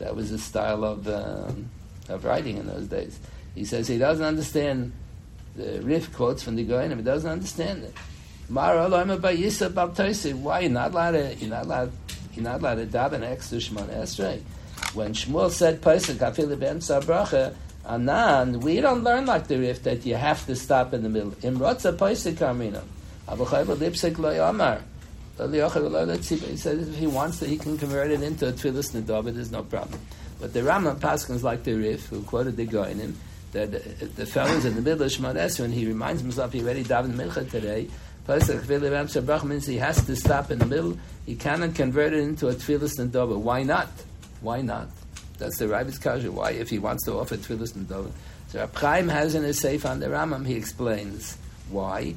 [0.00, 1.70] That was his style of, um,
[2.08, 3.20] of writing in those days.
[3.54, 4.92] He says he doesn't understand
[5.56, 7.94] the Rif quotes from the Goinim, he doesn't understand it.
[8.48, 9.00] Mara Why
[10.60, 11.92] you're not allowed to, you're not allowed,
[12.34, 14.40] you're not allowed to daven extra Shemon Esrei?
[14.94, 17.54] When Shmuel said Pesach, Afil Ben Sabracha,
[17.86, 21.30] Anan, we don't learn like the Rif that you have to stop in the middle.
[21.42, 22.82] Imrotza Pesach Amina.
[23.28, 24.82] Abuchayva Lipsik Lo Yamar.
[25.48, 29.50] He says if he wants to, he can convert it into a Tfilis Nedavid, there's
[29.50, 30.00] no problem.
[30.40, 33.14] But the Rambam Paskins like the Rif, who quoted the Goinim,
[33.52, 33.70] that
[34.16, 37.50] the fellow's in the middle of Shemot and he reminds himself he already davened Mincha
[37.50, 37.88] today.
[38.28, 40.96] Means he has to stop in the middle.
[41.26, 43.40] He cannot convert it into a Tfilis Nedavid.
[43.40, 43.88] Why not?
[44.40, 44.88] Why not?
[45.38, 46.30] That's the Rabbi's Kasha.
[46.30, 48.12] Why, if he wants to offer Tfilis Nedavid?
[48.48, 51.36] So Chaim has in his Seif on the Rambam, he explains
[51.70, 52.14] why.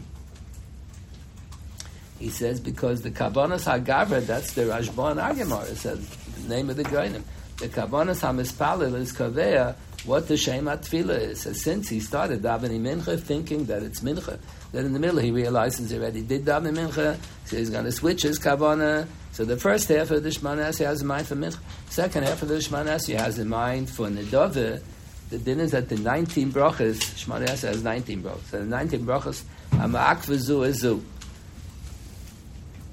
[2.23, 6.77] He says because the Kavanas Hagavra, that's the Rashban Agamar, it says the name of
[6.77, 7.21] the Goinim.
[7.57, 11.41] The Kavanas HaMispalil is Kaveya, what the Shema Tefillah is.
[11.41, 14.39] So since he started davening Mincha, thinking that it's Mincha,
[14.71, 17.91] then in the middle he realizes he already did daven Mincha, so he's going to
[17.91, 19.05] switch his Kavana.
[19.33, 21.59] So the first half of the Shemanas he has in mind for Mincha.
[21.89, 24.81] Second half of the Shemanas he has in mind for Nedovah.
[25.29, 28.43] The din is that the 19 brachas, Shemanas has 19 brachas.
[28.45, 31.01] So the 19 brachas, Ama'ak v'zu ezu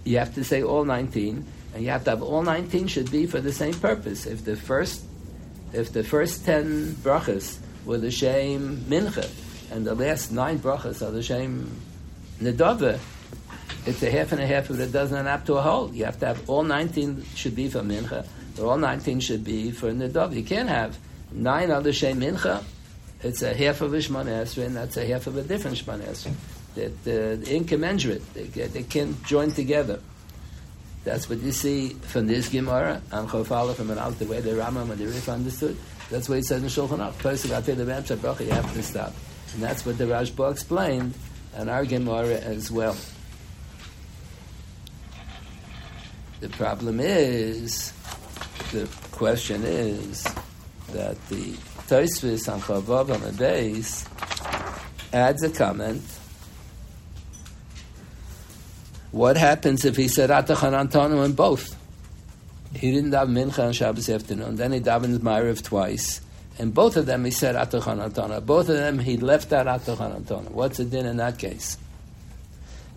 [0.04, 3.26] you have to say all 19, and you have to have all 19 should be
[3.26, 4.26] for the same purpose.
[4.26, 5.04] If the first,
[5.72, 9.28] if the first 10 brachas were the same mincha,
[9.70, 11.70] and the last nine brachas are the same
[12.40, 12.98] nedava,
[13.86, 15.92] it's a half and a half if it doesn't add up to a whole.
[15.94, 18.26] You have to have all 19 should be for mincha,
[18.58, 20.34] or all 19 should be for nedava.
[20.34, 20.98] You can't have
[21.32, 22.64] nine other same mincha.
[23.22, 26.34] It's a half of a Esrei, and that's a half of a different Esrei
[26.74, 28.22] that uh, incommensurate.
[28.34, 30.00] They, they can't join together.
[31.04, 34.50] That's what you see from this Gemara and Chofala from an out the way the
[34.50, 35.76] Rambam and the Rif understood.
[36.10, 37.14] That's what he says in Shulchan Aruch.
[37.14, 39.14] First, about the Ramsha Bracha, you have to stop,
[39.54, 41.14] and that's what the Rashba explained,
[41.54, 42.96] and our Gemara as well.
[46.40, 47.92] The problem is,
[48.72, 50.22] the question is
[50.92, 51.52] that the
[51.86, 54.04] Tosfos on Chavav on the base
[55.12, 56.02] adds a comment
[59.12, 61.76] what happens if he said Atachan Antonu in both?
[62.74, 66.20] He didn't daven Mincha on Shabbos afternoon, then he davened Ma'ariv twice,
[66.58, 68.44] and both of them he said Atachan Antonu.
[68.44, 70.50] Both of them he left out Atachan Antonu.
[70.50, 71.76] What's the din in that case?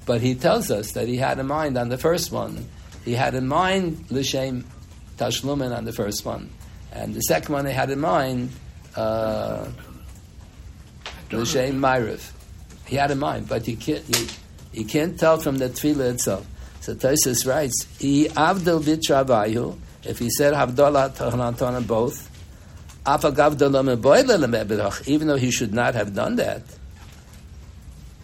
[0.06, 2.68] But he tells us that he had in mind on the first one,
[3.04, 4.66] he had in mind L'Shem
[5.18, 6.50] Tashlumin on the first one,
[6.92, 8.52] and the second one he had in mind
[8.96, 9.66] uh,
[11.32, 12.32] L'Shem Ma'ariv.
[12.86, 14.04] He had in mind, but he can't.
[14.74, 16.46] You can't tell from the tefillah itself.
[16.82, 22.30] So Tosis writes, "I avdel vitravayu." If he said havdalah tachanatana both,
[25.08, 26.62] even though he should not have done that,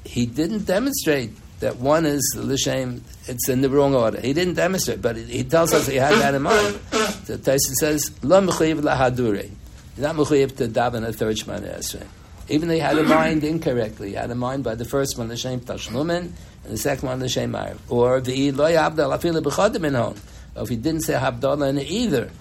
[0.04, 3.04] he didn't demonstrate that one is l'shem.
[3.28, 4.20] It's in the wrong order.
[4.20, 6.80] He didn't demonstrate, but he tells us he had that in mind.
[7.26, 9.50] So Tosis says, "Lo mechuyev lahadure."
[9.95, 12.08] He's not mechuyev to daven a third shmana esrei.
[12.50, 15.60] Even he had a mind incorrectly, had a mind by the first one, the Shem
[15.60, 16.32] Tashlumin,
[16.64, 17.56] and the second one, the Shem.
[17.89, 20.18] Or the Loy Abdal Afila B'chodim
[20.56, 22.32] Or if he didn't say Havdalah in either,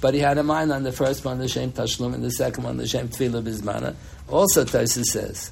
[0.00, 2.62] but he had a mind on the first one, the Shem Tashlum, and the second
[2.62, 3.96] one, the Shem Tfilah Bizmana.
[4.28, 5.50] Also, Taisa says.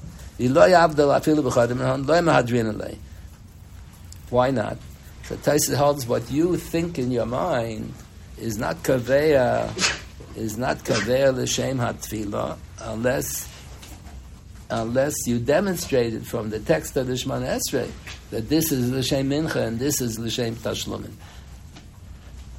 [4.29, 4.77] Why not?
[5.23, 7.93] So Taisa holds what you think in your mind
[8.37, 9.69] is not kaveya,
[10.35, 13.54] is not kaveya l'shem hatfilah, unless
[14.69, 17.89] unless you demonstrated from the text of the Shemana Esrei
[18.31, 21.13] that this is l'shem mincha and this is l'shem tashlumin.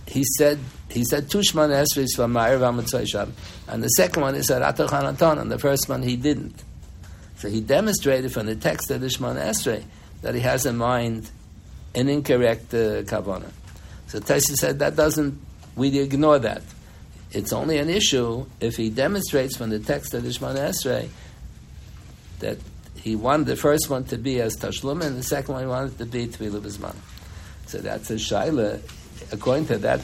[0.07, 3.28] He said he said two Shemana Esreis from Ma'ariv Amatzay
[3.68, 6.62] and the second one is Aratach Hanatan, and the first one he didn't.
[7.38, 9.82] So he demonstrated from the text of the Shemana Esrei
[10.22, 11.30] that he has in mind
[11.94, 13.02] an incorrect uh.
[13.04, 15.40] So Taisi said that doesn't
[15.74, 16.62] we ignore that.
[17.32, 21.09] It's only an issue if he demonstrates from the text of the Shemana Esrei
[22.41, 22.59] that
[22.97, 25.99] he wanted the first one to be as Tashlum, and the second one he wanted
[25.99, 26.97] to be Bizman.
[27.66, 28.80] So that's a Shaila.
[29.32, 30.01] According to that,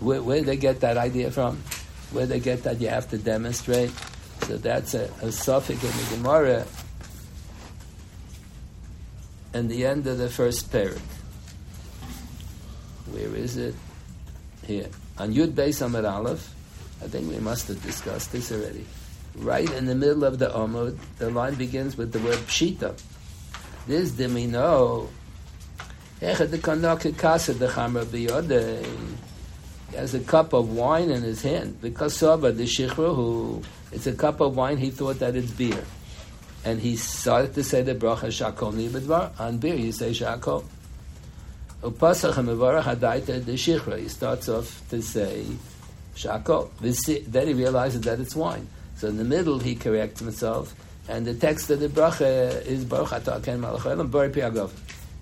[0.00, 1.58] where, where did they get that idea from?
[2.12, 3.90] Where they get that you have to demonstrate?
[4.42, 6.66] So that's a, a suffix in the Gemara
[9.54, 10.98] in the end of the first parak.
[13.10, 13.74] Where is it?
[14.66, 14.88] Here.
[15.18, 16.52] On Yud Beis Amid Aleph,
[17.02, 18.84] I think we must have discussed this already
[19.36, 22.94] right in the middle of the Amud, the line begins with the word Pshita.
[23.86, 25.08] This know.
[26.20, 26.40] He has
[30.14, 31.80] a cup of wine in his hand.
[31.80, 33.62] Because the
[33.92, 35.84] it's a cup of wine, he thought that it's beer.
[36.64, 39.38] and he started to say the bracha shakol nibadvar.
[39.38, 40.64] On beer, you say shakol.
[41.82, 43.98] Upasach mevarach hadaita the shichra.
[43.98, 45.44] He starts off to say
[46.16, 46.70] shakol.
[47.30, 48.66] Then he realizes that it's wine.
[49.04, 50.74] So in the middle, he corrects himself,
[51.10, 53.10] and the text of the bracha is baruch
[53.42, 54.70] ken malach piagov.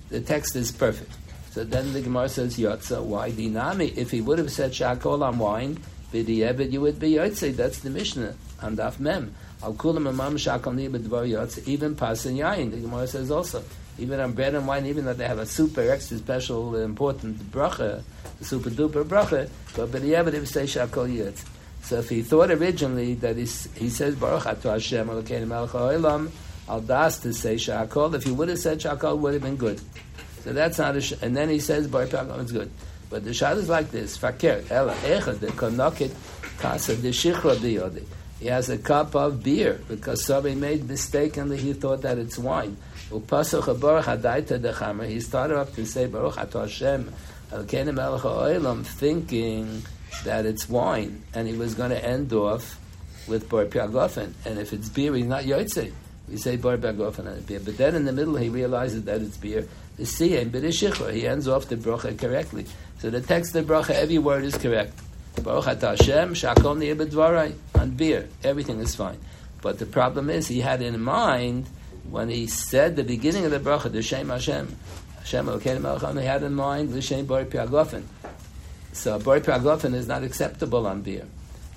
[0.09, 1.11] The text is perfect.
[1.51, 3.03] So then the Gemara says yotza.
[3.03, 3.97] Why dinami?
[3.97, 5.81] If he would have said shakol on wine,
[6.13, 7.57] b'di'ebed, you would be yotze.
[7.57, 9.35] That's the Mishnah on daf mem.
[9.65, 11.67] Al kulam imam shakal ni b'dvar yotze.
[11.67, 12.71] Even pas and yain.
[12.71, 13.65] The Gemara says also
[13.99, 18.05] even on bread and wine, even though they have a super extra special important bracha,
[18.43, 21.45] super duper bracha, but b'di'ebed if say shakal yotze.
[21.83, 26.31] So if he thought originally that he, he says Baruch Atu Hashem Elokeinu Melech Haolam,
[26.69, 28.15] al das to say Shakol.
[28.15, 29.81] If he would have said Shakol, would have been good.
[30.43, 31.01] So that's not a.
[31.01, 32.71] Sh- and then he says Baruch Atu it's good.
[33.11, 35.53] But the shad is like this: Fakir Ela Echad the
[36.59, 38.05] Kasa the Shichra Biyodi.
[38.39, 42.77] He has a cup of beer because somebody made mistakenly he thought that it's wine.
[43.11, 45.09] Upasuch Baruch Hadaita Dechamer.
[45.09, 47.13] He started up to say Baruch Atu Hashem
[47.51, 49.83] Elokeinu Melech Haolam, thinking
[50.25, 52.79] that it's wine, and he was going to end off
[53.27, 54.33] with bar piagofen.
[54.45, 55.93] And if it's beer, he's not yotze.
[56.29, 57.61] We say bar piagofen on beer.
[57.61, 59.69] But then in the middle, he realizes that it's beer.
[59.97, 62.67] The siyem, but He ends off the bracha correctly.
[62.99, 64.99] So the text of the bracha, every word is correct.
[65.43, 68.29] Baruch Hashem, shakol niyeh on beer.
[68.43, 69.19] Everything is fine.
[69.61, 71.69] But the problem is, he had in mind
[72.11, 74.77] when he said the beginning of the bracha, the Shem Hashem,
[75.19, 78.03] Hashem Elokeinu he had in mind the Shem Bar Piagofen.
[78.93, 81.27] So Bori Pragofen is not acceptable on beer.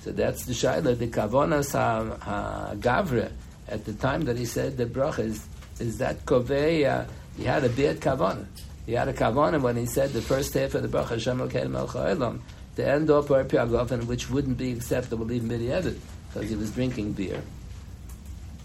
[0.02, 1.74] So that's the Shaila, the Kavonas
[2.20, 3.32] HaGavre,
[3.68, 5.44] at the time that he said the bracha is,
[5.80, 7.04] is that Kovei, uh,
[7.36, 8.46] he had a beard Kavona.
[8.84, 12.38] He had a Kavona when he said the first half of the bracha, Hashem Haolam,
[12.76, 15.98] the end of Bori which wouldn't be acceptable even B'di'evet,
[16.32, 17.42] because he was drinking beer.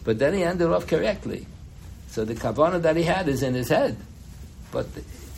[0.03, 1.47] But then he ended off correctly.
[2.09, 3.97] So the Kavona that he had is in his head.
[4.71, 4.87] But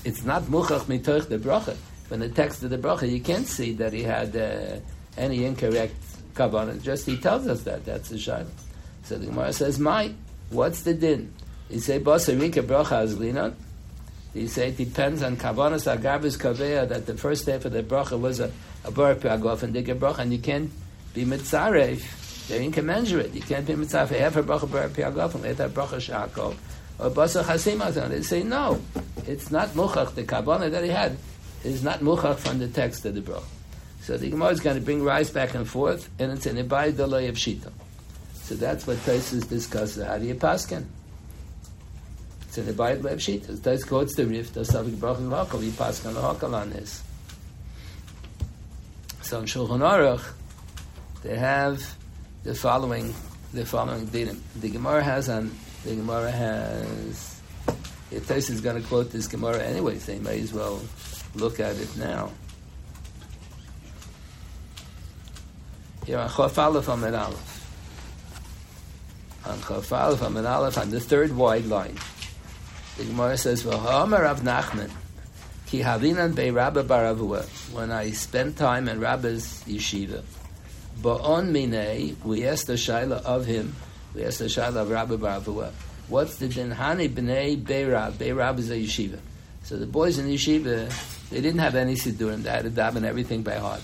[0.03, 3.73] it's not Muchach Mitoch the bracha from the text of the bracha, you can't see
[3.73, 4.79] that he had uh,
[5.17, 5.95] any incorrect
[6.33, 6.81] kavanah.
[6.81, 7.85] Just he tells us that.
[7.85, 8.47] That's the shayla.
[9.03, 10.13] So the Gemara says, "My,
[10.49, 11.33] what's the din?"
[11.69, 13.53] He say, "Basarika bracha azlinon."
[14.33, 18.19] He say it depends on kavanas agabis kaveya that the first day for the bracha
[18.19, 18.51] was a
[18.85, 20.71] a bar piagof and digga bracha, and you can't
[21.13, 22.47] be mitzaref.
[22.47, 23.33] They're incommensurate.
[23.33, 24.09] You can't be mitzaref.
[24.09, 26.55] Have a bracha bar piagof and let that bracha shakol
[26.99, 28.81] or basa chasim They say no,
[29.25, 31.17] it's not muchach the kavanah that he had
[31.63, 33.43] is not muchach from the text of the bracha.
[34.01, 36.95] So the Gemara is going to bring rice back and forth, and it's an ibai
[36.95, 37.71] delay of shita.
[38.33, 40.05] So that's what Taisus discusses.
[40.05, 40.85] How do you paskin?
[42.41, 43.63] It's an ibai delay of shita.
[43.63, 47.01] Tais quotes the rif, the savik bracha and hakal, you paskin hakal on this.
[49.21, 50.33] So in Shulchan Aruch,
[51.23, 51.95] they have
[52.43, 53.13] the following,
[53.53, 54.39] the following dinim.
[54.59, 55.49] The Gemara has on,
[55.85, 57.41] the Gemara has,
[58.11, 60.81] Taisus is going to quote this Gemara anyway, you may as well
[61.35, 62.31] look at it now.
[66.05, 67.49] Here on Chof Aleph Amid Aleph.
[69.45, 71.97] On Chof Aleph Amid Aleph, on the third wide line,
[72.97, 74.91] the Gemara says, V'ha'amar Rav Nachman,
[75.65, 80.23] ki havinan be Rabba bar Avuha, when I spent time in Rabba's yeshiva,
[81.01, 83.73] ba'on minei, we asked the shaila of him,
[84.13, 85.71] we asked the shaila of Rabba bar Avuha,
[86.09, 88.13] what's the din hani b'nei Beirab?
[88.13, 89.19] Beirab is a yeshiva.
[89.63, 90.91] So the boys in the yeshiva,
[91.33, 92.43] they didn't have any siddurim.
[92.43, 93.81] They had to daven everything by heart.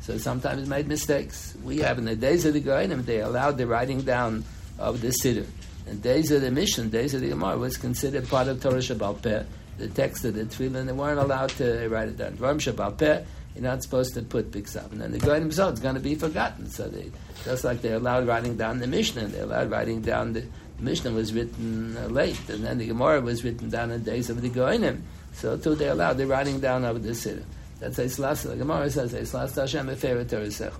[0.00, 1.54] So sometimes made mistakes.
[1.62, 4.44] We have in the days of the Goinim, they allowed the writing down
[4.80, 5.46] of the siddur.
[5.86, 9.22] In days of the mission, days of the Gemara was considered part of Torah Shabbal
[9.22, 9.44] Peh,
[9.78, 12.32] the text of the Tefillah, and they weren't allowed to write it down.
[12.32, 13.22] Dvarim Shabbal Peh,
[13.54, 14.90] you're not supposed to put Biksav.
[14.90, 16.68] And then the Goinim so it's going to be forgotten.
[16.68, 17.12] So they,
[17.44, 21.12] just like they allowed writing down the Mishnah, they allowed writing down the, the Mishnah
[21.12, 25.02] was written late, and then the Gemara was written down in days of the Goinim.
[25.38, 27.44] So too they allow the writing down of the siddur.
[27.78, 28.42] That's Eislas.
[28.42, 30.72] The Gemara says Eislas Hashem Eferet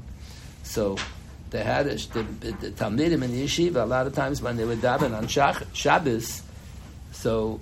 [0.64, 0.96] So
[1.50, 4.56] they had a, the, the, the Talmidim in the yeshiva a lot of times when
[4.56, 6.42] they were davening on Shach, Shabbos,
[7.12, 7.60] so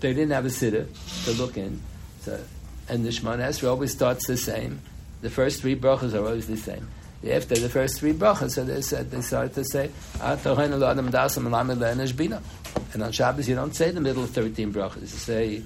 [0.00, 0.86] they didn't have a siddur
[1.24, 1.80] to look in.
[2.22, 2.40] So
[2.88, 4.80] and the Shemona Esrei always starts the same.
[5.20, 6.88] The first three brachas are always the same.
[7.24, 10.36] After the first three brachas, so they said they started to say, ah,
[12.94, 15.00] and on Shabbos you don't say the middle of thirteen brachas.
[15.02, 15.62] You say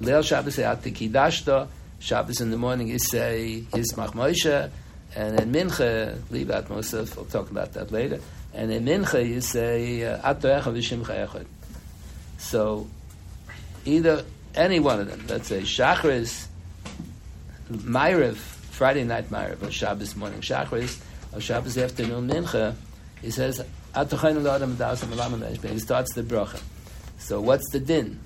[0.00, 1.68] Leil Shabbos Atikidashta.
[2.00, 4.70] Shabbos in the morning you say Yismach Moshe.
[5.16, 8.20] And in Mincha, leave out Mosef, we'll talk about that later.
[8.52, 11.46] And in Mincha you say uh, Atoecha V'Shimcha Echad.
[12.38, 12.88] So
[13.84, 14.24] either
[14.54, 16.46] any one of them, let's say Shachris,
[17.70, 21.00] Myrav, Friday night Myrav, or Shabbos morning Shachris,
[21.32, 22.74] or Shabbos afternoon Mincha,
[23.22, 23.64] he says
[23.94, 25.40] Atochayin L'Adam Dasim Alam
[25.70, 26.60] he starts the bracha.
[27.18, 28.18] So what's the din?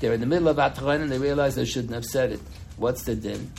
[0.00, 2.40] They're in the middle of Atochayin and they realize they shouldn't have said it.
[2.76, 3.52] What's the din?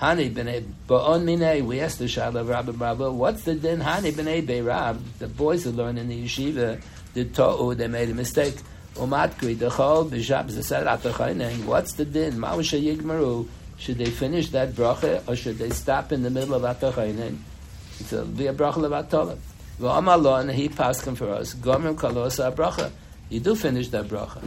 [0.00, 1.64] Hani b'nei ba'on minei.
[1.64, 3.80] We asked the Shalom Rabbi Rabbi, what's the din?
[3.80, 5.00] Hani b'nei be'rab.
[5.18, 6.80] The boys who learn in the yeshiva
[7.14, 7.74] did ta'u.
[7.74, 8.54] They made a mistake.
[8.94, 11.64] Umatkri dechol b'shab zesed atachayin.
[11.64, 12.34] What's the din?
[12.34, 13.48] Ma'usha yigmaru.
[13.78, 16.80] Should they finish that bracha or should they stop in the middle of?
[16.80, 19.36] So be a bracha levatolah.
[19.80, 21.54] V'amalon he paskin for us.
[21.54, 22.90] Gomer kalosa bracha.
[23.28, 24.42] You do finish that bracha.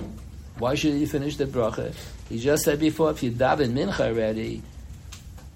[0.60, 1.94] Why should you finish the bracha?
[2.28, 4.62] He just said before, if you daven mincha already,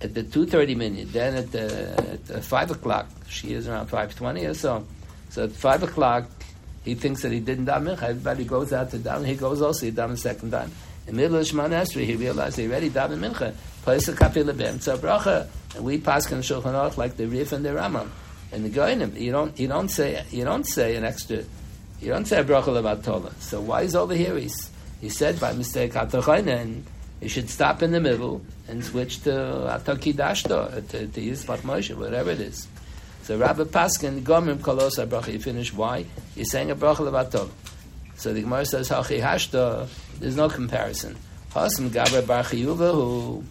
[0.02, 4.50] at the 2.30 minute, then at the, at the 5 o'clock, she is around 5.20
[4.50, 4.86] or so.
[5.30, 6.26] So at 5 o'clock,
[6.84, 8.04] he thinks that he didn't daven mincha.
[8.04, 9.26] Everybody goes out to daven.
[9.26, 10.72] He goes also, he daven second time.
[11.06, 13.54] In the middle of Shemana Esrei, he realized he already daven mincha.
[13.84, 15.48] Place a lebem So bracha.
[15.76, 18.08] And we pass in Shulchan Aruch like the Rif and the Rambam.
[18.54, 21.44] And the Goinim, you don't, you don't say, you don't say an extra,
[22.00, 23.34] you don't say a bracha Torah.
[23.40, 24.38] So why is over here?
[24.38, 24.70] He's,
[25.04, 26.86] he said by mistake, and
[27.20, 32.32] you should stop in the middle and switch to Ataki Dashto, to, to Moshe, whatever
[32.32, 32.70] it is.
[33.24, 36.06] So Rabbi Paskin, Gomim Kolos bracha, you finish, why?
[36.38, 37.50] You're saying a bracha levatov.
[38.16, 39.90] So the Gemara says, Hachi Hashto,
[40.20, 41.18] there's no comparison.
[41.52, 43.44] Hasam Gaber Bar who,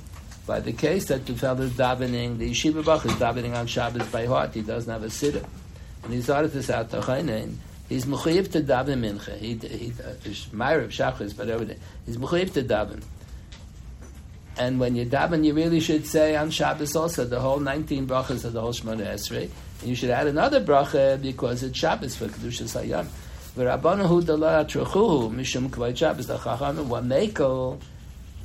[0.46, 4.07] by the case that the fellow is davening, the Yeshiva Bach is davening on Shabbos
[4.07, 5.44] by heart, he doesn't have a sitter.
[6.03, 6.90] And he's out of this out
[7.93, 9.36] He's mechuyev to daven mincha.
[9.36, 11.47] He, he, Myrav, Shachris, but.
[12.07, 13.03] He's mechuyev to daven.
[14.57, 18.47] And when you daven, you really should say on Shabbos also the whole 19 brachas
[18.47, 19.51] of the whole Shemona Esrei.
[19.80, 23.09] And you should add another bracha because it's Shabbos for Kedushas Hayam.
[23.59, 27.78] V'rabbanahu dala atrachuhu mishum kvayt Shabbos the Chachamim wa mekel.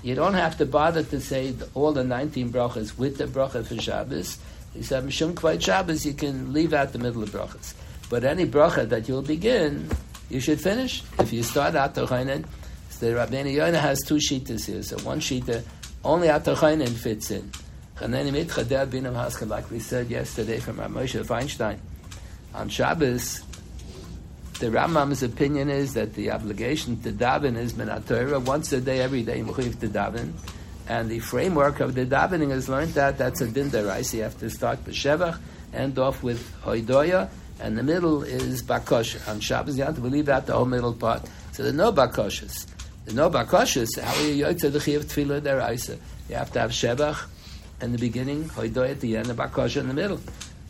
[0.04, 3.82] You don't have to bother to say all the 19 brachas with the bracha for
[3.82, 4.40] Shabbos.
[4.74, 6.06] He said mishum kvayt Shabbos.
[6.06, 7.74] You can leave out the middle of brachas.
[8.10, 9.90] But any bracha that you'll begin,
[10.30, 11.04] you should finish.
[11.20, 14.82] If you start out the Rabbeinu Yonah has two shitas here.
[14.82, 15.64] So one shita
[16.04, 17.52] only Atachainen fits in.
[19.50, 21.78] Like we said yesterday from Moshe Feinstein.
[22.54, 23.42] On Shabbos,
[24.60, 27.74] the Rambam's opinion is that the obligation to daven is
[28.08, 30.34] Torah once a day, every day, Mechiv to daven.
[30.88, 34.14] And the framework of the davening is learned that that's a din deraisa.
[34.16, 35.38] You have to start with Shevach,
[35.74, 37.30] end off with Hoidoya,
[37.60, 39.28] and the middle is Bakosha.
[39.28, 41.28] On Shabbos, have to leave out the whole middle part.
[41.54, 42.68] So there are no Bakoshas.
[43.08, 44.00] There are No bakashas.
[44.02, 45.98] How are you yoytze the chiyav tefillah deraisa?
[46.28, 47.26] You have to have shebach
[47.82, 50.20] in the beginning, hoidoy at the end, and bakasha in the middle.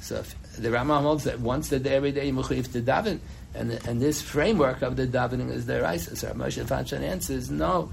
[0.02, 0.24] So
[0.60, 3.20] the Rambam holds that once a day, every day, you to daven,
[3.56, 6.16] and and this framework of the davening is deraisa.
[6.16, 7.92] So Moshe Feinstein answers no.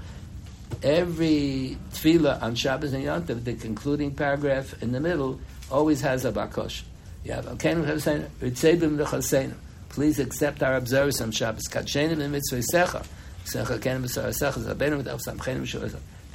[0.83, 5.39] Every tefillah on Shabbos and Yom the concluding paragraph in the middle,
[5.71, 6.83] always has a bakosh.
[9.89, 11.67] Please accept our observance on Shabbos.
[11.67, 12.61] Kadshenim and mitzvah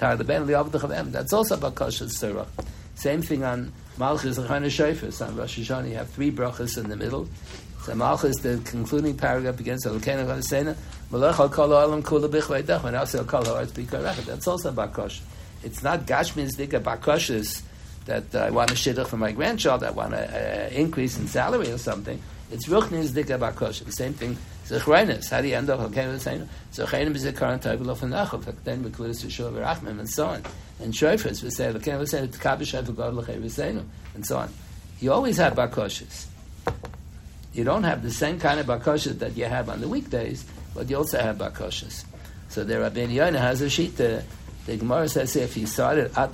[0.01, 2.49] that's also about Sirach.
[2.95, 5.27] Same thing on Malchus Chana Shofis.
[5.27, 7.29] On Rosh Hashanah, you have three brachas in the middle.
[7.83, 10.77] So Malchus, the concluding paragraph begins, Elkeinu Chana
[11.13, 14.25] Malach al kol ha'olam kula bichvaydach, and also kol ha'aretz bikarech.
[14.25, 14.73] That's also.
[15.63, 17.63] It's not Gashmin's Dika Bakoshes
[18.11, 21.71] that I want a shidduch for my grandchild, I want an uh, increase in salary
[21.71, 22.21] or something.
[22.51, 23.85] It's Ruchnin's Dika Bakoshes.
[23.87, 24.37] The same thing
[24.67, 25.31] Zechrenis.
[25.31, 25.81] How do you end up?
[25.81, 28.55] Okay, Zechrenim is a current type of Lofanachov.
[28.65, 30.43] Then we close to Shul Rachmim and so on.
[30.81, 33.29] And Shofers we say okay, we say God
[34.15, 34.49] and so on.
[35.01, 36.27] You always have bakoshes.
[37.53, 40.45] You don't have the same kind of bakoshes that you have on the weekdays,
[40.75, 42.05] but you also have bakoshes.
[42.49, 43.97] So the Rabbi Yonah has a sheet.
[43.97, 44.23] The,
[44.67, 46.33] the Gemara says if you started at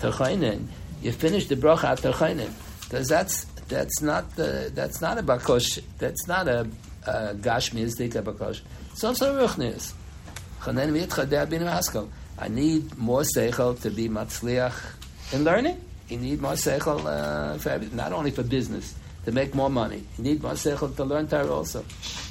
[1.03, 2.51] you finish the bracha at
[2.83, 5.83] because that's that's not the, that's not a bakosh.
[5.99, 6.67] That's not a
[7.07, 8.61] Gashmi is Dika Bakosh.
[8.95, 9.35] So so
[11.67, 12.09] Haskell.
[12.39, 14.75] I need more seichel to be matzliach
[15.33, 15.81] in learning.
[16.09, 18.95] You need more seichel uh, for not only for business
[19.25, 20.05] to make more money.
[20.19, 21.85] You need more seichel to learn Torah also.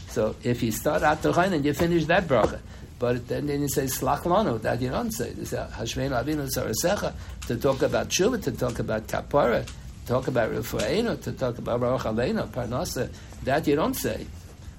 [0.10, 2.60] So if you start at the and you finish that bracha,
[2.98, 5.34] but then, then you say slach lanu that you don't say.
[5.38, 7.14] You say Hashmeinu Avinu Sarasecha
[7.48, 9.74] to talk about tshuva, to talk about kapara, to
[10.08, 13.10] talk about refueinu, to talk about baruch aleinu, parnasa.
[13.44, 14.26] That you don't say.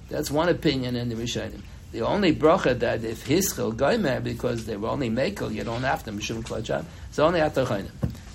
[0.09, 1.61] That's one opinion in the Rishonim.
[1.91, 6.03] The only bracha that if hischel goymer because they were only makel, you don't have
[6.05, 6.85] to mishum klacham.
[7.09, 7.89] It's only after chayim.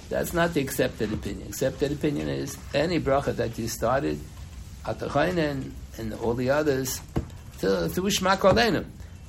[0.08, 1.48] That's not the accepted opinion.
[1.48, 4.20] Accepted opinion is any bracha that you started
[4.86, 7.00] at the and all the others
[7.60, 8.40] to to shmak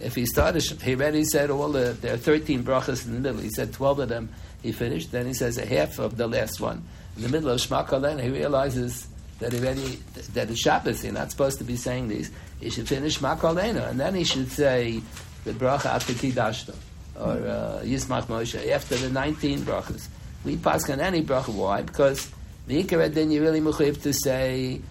[0.03, 3.41] If he started, he already said all the there are thirteen brachas in the middle.
[3.41, 4.29] He said twelve of them.
[4.61, 5.11] He finished.
[5.11, 6.83] Then he says a half of the last one
[7.15, 9.07] in the middle of shmak he realizes
[9.39, 9.99] that already
[10.33, 11.03] that is Shabbos.
[11.03, 12.31] You're not supposed to be saying these.
[12.59, 15.01] He should finish Makalena, and then he should say
[15.43, 16.75] the bracha Atikidashta
[17.15, 20.07] or uh, Yismach Moshe after the 19 brachas.
[20.45, 21.53] We pass on any bracha.
[21.53, 21.81] Why?
[21.81, 22.31] Because
[22.67, 24.81] the Ikar then you really mechuyev to say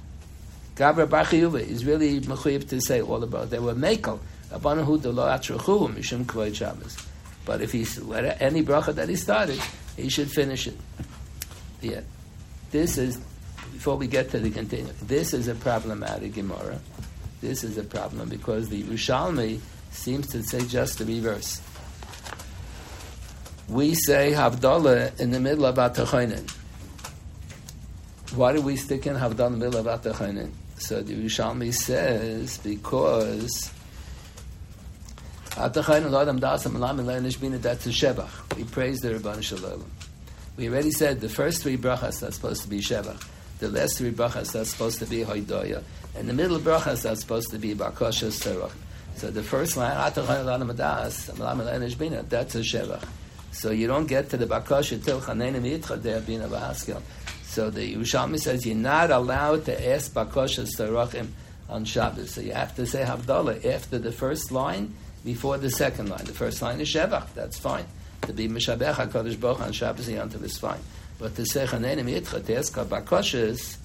[0.77, 3.51] Gabra Bar is really mechuyev to say all about.
[3.51, 4.21] They were mekel
[7.45, 9.61] But if he's any bracha that he started,
[9.97, 10.77] he should finish it.
[11.81, 12.03] Yeah,
[12.71, 13.19] this is
[13.73, 14.93] before we get to the continue.
[15.03, 16.79] This is a problematic Gemara.
[17.41, 19.59] This is a problem because the Yerushalmi
[19.91, 21.61] seems to say just the reverse.
[23.69, 26.49] We say Havdalah in the middle of Atachonin.
[28.35, 30.53] Why do we stick in Havdalah in the middle of Atachonin?
[30.77, 33.73] So the Yerushalmi says because
[35.55, 35.83] that's a
[37.91, 38.57] Shebach.
[38.57, 39.85] We praise the Rabban Shalom.
[40.57, 43.23] We already said the first three brachas are supposed to be Shebach.
[43.59, 45.83] The last three brachas are supposed to be Hoidoya.
[46.17, 48.73] And the middle brachas are supposed to be Bakosha Serach.
[49.17, 50.23] So the first line, that's a
[52.61, 53.05] Shevach.
[53.53, 56.41] So you don't get to the Bakosha till Chanenim Yitcha there being.
[57.45, 61.29] So the Yerushalmi says you're not allowed to ask Bakosha Serachim
[61.69, 62.31] on Shabbos.
[62.31, 64.95] So you have to say Havdalah after the first line,
[65.25, 66.25] before the second line.
[66.25, 67.87] The first line is Shevach, that's fine.
[68.23, 70.81] To be Mishabech HaKadosh Baruch on Shabbos Yantav is fine.
[71.19, 73.77] But to say Chanenim Yitcha, Bakoshas,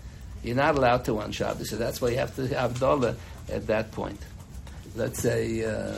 [0.43, 1.69] you're not allowed to on Shabbos.
[1.69, 3.15] So that's why you have to have Havdalah
[3.49, 4.19] at that point
[4.97, 5.93] let's say, uh,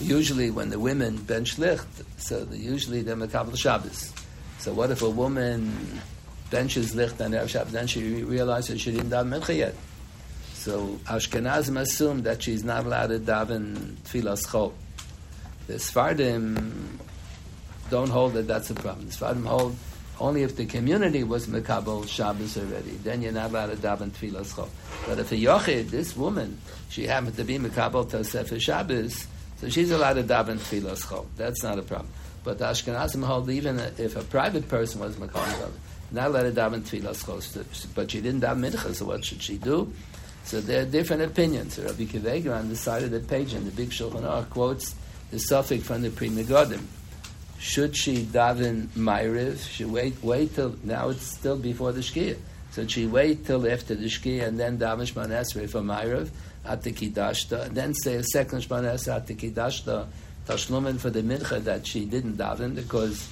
[0.00, 1.86] usually when the women bench licht,
[2.18, 4.12] so the, usually they're Makabal Shabbos.
[4.58, 6.00] So what if a woman
[6.50, 9.74] benches licht on Shabbos, then she realizes she didn't daven mincha yet.
[10.64, 14.72] So Ashkenazim assume that she's not allowed to daven tfilas chol.
[15.66, 16.72] The Sfardim
[17.90, 19.08] don't hold that that's a problem.
[19.08, 19.76] The Sfardim hold
[20.18, 22.92] only if the community was Mekabel Shabbos already.
[22.92, 24.70] Then you're not allowed to daven Tfilas Chol.
[25.06, 26.58] But if a Yochid, this woman,
[26.88, 29.26] she happened to be Mekabel Tosef Shabbos,
[29.58, 31.26] so she's allowed to daven Tfilas Chol.
[31.36, 32.08] That's not a problem.
[32.42, 35.72] But the Ashkenazim hold even if a private person was Mekabel
[36.10, 39.58] not allowed to daven Tfilas Chol, but she didn't daven Mincha, so what should she
[39.58, 39.92] do?
[40.44, 41.78] So there are different opinions.
[41.78, 44.94] Rabbi Akiva Eiger on the side of the page in the Big Shulchan Aruch quotes
[45.30, 46.82] the suffix from the Pri Megadim
[47.64, 49.66] should she daven Ma'ariv?
[49.66, 52.36] She wait wait till now it's still before the Shkia.
[52.72, 56.28] So she wait till after the Shkia and then daven Shemon Esrei for Ma'ariv
[56.66, 60.06] at the Kiddashta, then say a second Shemon Esrei at the Kiddashta
[60.46, 63.26] Tashlumen for the Mincha that she didn't daven because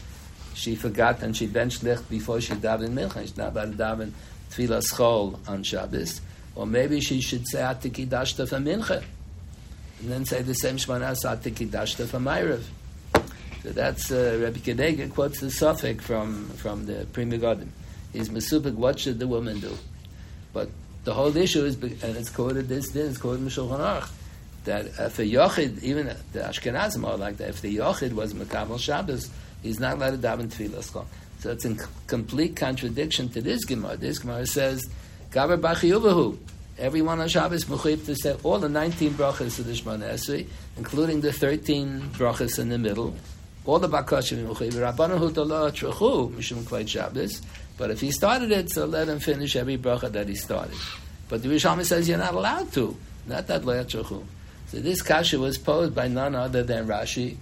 [0.55, 3.21] she forgot and she benched licht before she davened Mincha.
[3.21, 4.13] She's not about to daven
[4.51, 6.23] Tfilas Chol on Shabbos.
[6.55, 9.03] Or maybe she should say at the Kiddashta for Mincha.
[10.01, 12.63] And then say the same Shemon Esrei at the Kiddashta for Ma'ariv.
[13.63, 17.69] So that's uh, Rabbi Kedega quotes the suffix from from the Pri Megadim.
[18.13, 19.77] Is Mesupik, what should the woman do?
[20.53, 20.69] But
[21.05, 24.11] the whole issue is, and it's quoted this din, it's quoted in Aruch,
[24.65, 28.79] that if a Yochid, even the Ashkenazim are like that, if the Yochid was Mekabel
[28.79, 29.31] Shabbos,
[29.63, 31.07] he's not allowed to daven Tfilas
[31.39, 33.97] So it's in complete contradiction to this Gemara.
[33.97, 34.85] This Gemara says,
[35.33, 36.37] Gaber Bachiyuvahu,
[36.77, 41.23] everyone on Shabbos Mechuyip to say all the 19 brachas of the Shemana Esrei, including
[41.23, 43.17] the 13 brachas in the middle,
[43.65, 47.41] all the bakashim Rabbanu hutala trechu mishum kvayt Shabbos.
[47.79, 50.77] But if he started it, so let him finish every bracha that he started.
[51.31, 52.95] But the Yerushalmi says you're not allowed to.
[53.27, 54.23] Not that lo trechu.
[54.67, 57.37] So this kasha was posed by none other than Rashi.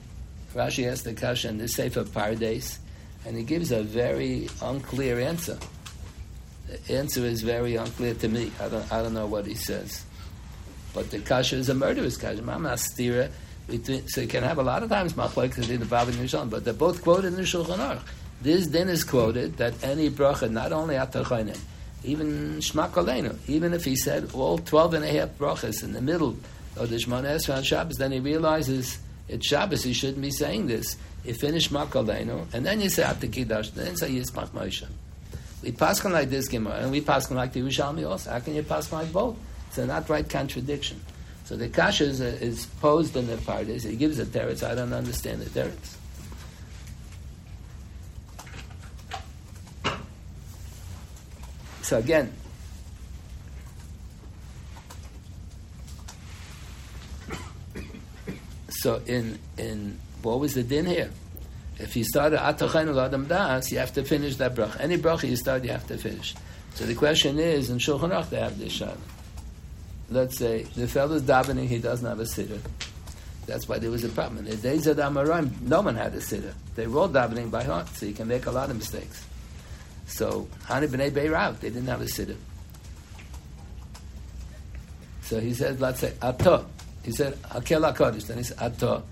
[0.55, 2.79] Rashi asked the kasha in the Sefer Pardes,
[3.27, 5.59] and he gives a very unclear answer.
[6.71, 8.53] The answer is very unclear to me.
[8.61, 10.05] I don't, I don't know what he says.
[10.95, 12.43] But the kasha is a murderous kasha.
[12.43, 13.31] Mama stira
[13.69, 16.65] between, so you can have a lot of times machlekes in the Bava Nishon, but
[16.65, 18.03] they're both quoted in the Shulchan Aruch.
[18.41, 21.59] This din is quoted that any bracha, not only atachayim,
[22.05, 26.37] even shmakolenu, even if he said all 12 and a half brachas in the middle
[26.77, 28.99] of the Shemona Esrei on Shabbos, then he realizes
[29.29, 30.97] it's Shabbos, he shouldn't be saying this.
[31.25, 34.87] You finish makolenu, and then you say at the kiddush, then you say Yismach Moshe.
[35.63, 38.31] We pass on like this Gemara, and we pass on like the Yerushalmi also.
[38.31, 39.37] How can you pass like both?
[39.69, 41.01] It's an outright contradiction.
[41.45, 43.83] So the kasha is, uh, is posed in the pardes.
[43.83, 44.63] He gives a teretz.
[44.63, 45.97] I don't understand the teretz.
[51.83, 52.33] So again,
[58.69, 61.11] so in in what was the din here?
[61.81, 64.77] If you started atachenu adam das, you have to finish that brach.
[64.79, 66.35] Any brach you start, you have to finish.
[66.75, 68.97] So the question is, in Shulchan Aruch they have this shot
[70.11, 72.59] let's say the fellow's davening, he doesn't have a sitter.
[73.47, 74.39] That's why there was a problem.
[74.39, 76.55] In the days of the no one had a sitter.
[76.75, 79.25] They were all davening by heart, so you can make a lot of mistakes.
[80.07, 82.37] So Hani b'nei Beirav, they didn't have a siddur.
[85.23, 86.67] So he said, let's say ato.
[87.05, 88.27] He said akel hakodesh.
[88.27, 89.05] Then he said ato,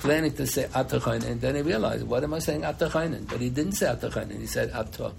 [0.00, 3.72] planning to say and then he realized, what am I saying ato But he didn't
[3.72, 5.14] say ato He said ato.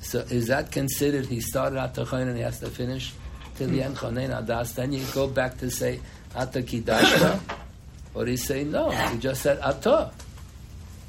[0.00, 1.26] So is that considered?
[1.26, 3.12] He started ato and he has to finish
[3.56, 3.82] till the hmm.
[3.82, 4.74] end chonen adas.
[4.74, 6.00] Then you go back to say
[6.34, 7.40] ato kidashta,
[8.14, 8.90] or he say no.
[8.90, 10.10] He just said ato.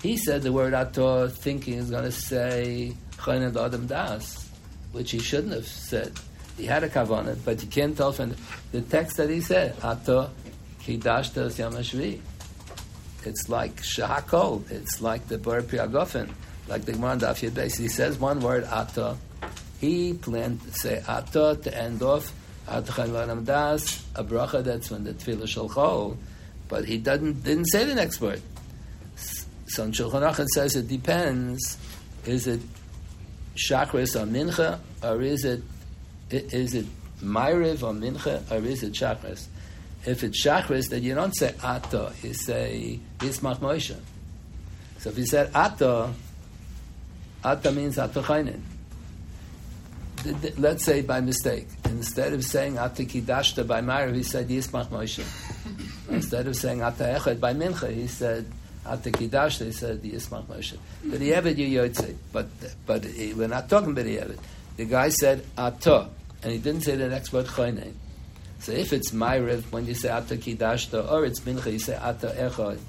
[0.04, 4.50] He said the word ato, thinking is going to say chonen adam das,
[4.92, 6.12] which he shouldn't have said.
[6.58, 8.36] He had a kavanah, but you can't tell from
[8.72, 10.30] the text that he said, Ato
[10.84, 12.20] kidashta yamashvi.
[13.26, 14.70] It's like shahakol.
[14.72, 16.30] It's like the bar priagofen,
[16.68, 19.18] like the Gemara Daf Yud He says one word ata.
[19.80, 22.34] He planned to say ata to end off
[22.68, 26.18] Atachan Das, a bracha that's when the tefillah shel
[26.70, 28.42] but he didn't didn't say the next word.
[29.68, 31.78] So in Shulchan Aruch says it depends.
[32.26, 32.62] Is it
[33.56, 35.64] shachris or mincha, or is it
[36.30, 36.86] is it
[37.22, 39.46] Myriv or Mincha or is it Shachris?
[40.06, 43.96] If it's Shachris, then you don't say Ato, you say Yismach Moshe.
[44.98, 46.14] So if you said Ato,
[47.44, 48.62] Ato means Ato Chainin.
[50.58, 51.68] Let's say by mistake.
[51.86, 55.24] Instead of saying Ato Kidashta by Myriv, he said Yismach Moshe.
[56.10, 58.46] Instead of saying Ato Echad by Mincha, he said
[58.86, 60.78] Ato Kidashta, he said Yismach Moshe.
[61.04, 62.16] But the Eved you Yotze.
[62.32, 62.48] But,
[62.86, 64.40] but eh, we're not talking about the Eved.
[64.78, 66.10] The guy said Ato
[66.44, 67.94] and he didn't say the next word choyne.
[68.62, 72.28] So if it's Myriv, when you say Ata Kidashta, or it's Mincha, you say Ata
[72.28, 72.80] Echad.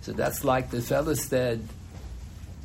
[0.00, 1.62] So that's like the fellow said,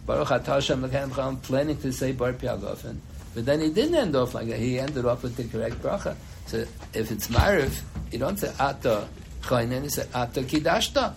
[0.05, 2.99] Baruch Atah Shem planning to say Bar Piagofen.
[3.35, 4.59] But then he didn't end off like that.
[4.59, 6.15] He ended off with the correct bracha.
[6.45, 9.09] So if it's Myriv, you don't say Ata
[9.41, 11.13] Choyne, you say Ata Kidashta.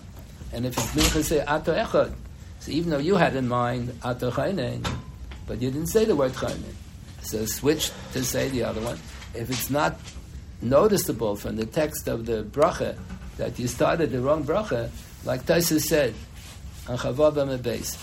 [0.52, 2.12] And if it's Mincha, say Ata Echad.
[2.58, 4.84] So even though you had in mind Ata Choyne,
[5.46, 6.74] but you didn't say the word Choyne.
[7.22, 8.98] So switch to say the other one
[9.36, 9.98] if it's not
[10.62, 12.96] noticeable from the text of the bracha
[13.36, 14.90] that you started the wrong bracha,
[15.24, 16.14] like Taisa said
[16.88, 17.96] on Chavav base,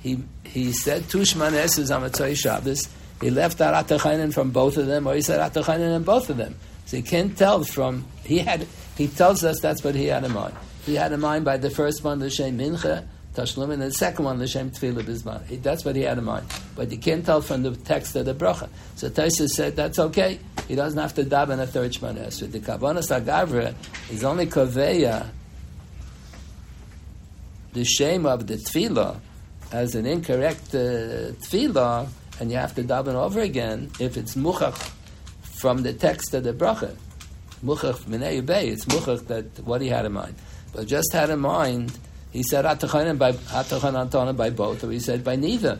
[0.00, 2.88] he he said two Shmaneses on Matzai Shabbos.
[3.20, 6.36] He left out Atachainen from both of them, or he said Atachainen in both of
[6.36, 6.56] them.
[6.86, 8.66] So you can't tell from he had.
[8.96, 10.54] He tells us that's what he had in mind.
[10.84, 14.24] He had in mind by the first one, the Shem Mincha, Tashlum, and the second
[14.24, 15.62] one, L'Shem Tefillah Bizman.
[15.62, 16.46] That's what he had in mind.
[16.76, 18.68] But you can't tell from the text of the bracha.
[18.96, 20.38] So Taisa said that's okay.
[20.68, 22.50] He doesn't have to daven a third Shemana Esrei.
[22.50, 23.74] The Kavanas Agavra
[24.10, 25.28] is only Kaveya,
[27.72, 29.20] the shame of the Tefillah,
[29.72, 32.06] as an incorrect uh,
[32.40, 34.92] and you have to daven over again if it's Muchach
[35.42, 36.96] from the text of the bracha.
[37.64, 40.34] Muchach Minei Bay, it's Muchach that what he had in mind.
[40.72, 41.96] But just had in mind
[42.32, 45.78] he said Atachanan by by both, or he said by neither.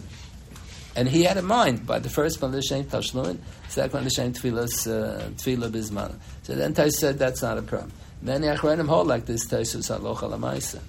[0.96, 3.38] And he had in mind by the first one, the Shem Tashlumin,
[3.68, 6.14] second one, the Shem Tfilas, uh, Tfilah Bizman.
[6.44, 7.92] So then Tais said that's not a problem.
[8.22, 10.80] Many Achronim hold like this, Tais was Halocha Lamaisa.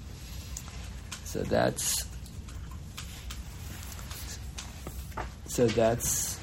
[1.23, 2.05] So that's,
[5.47, 6.39] so that's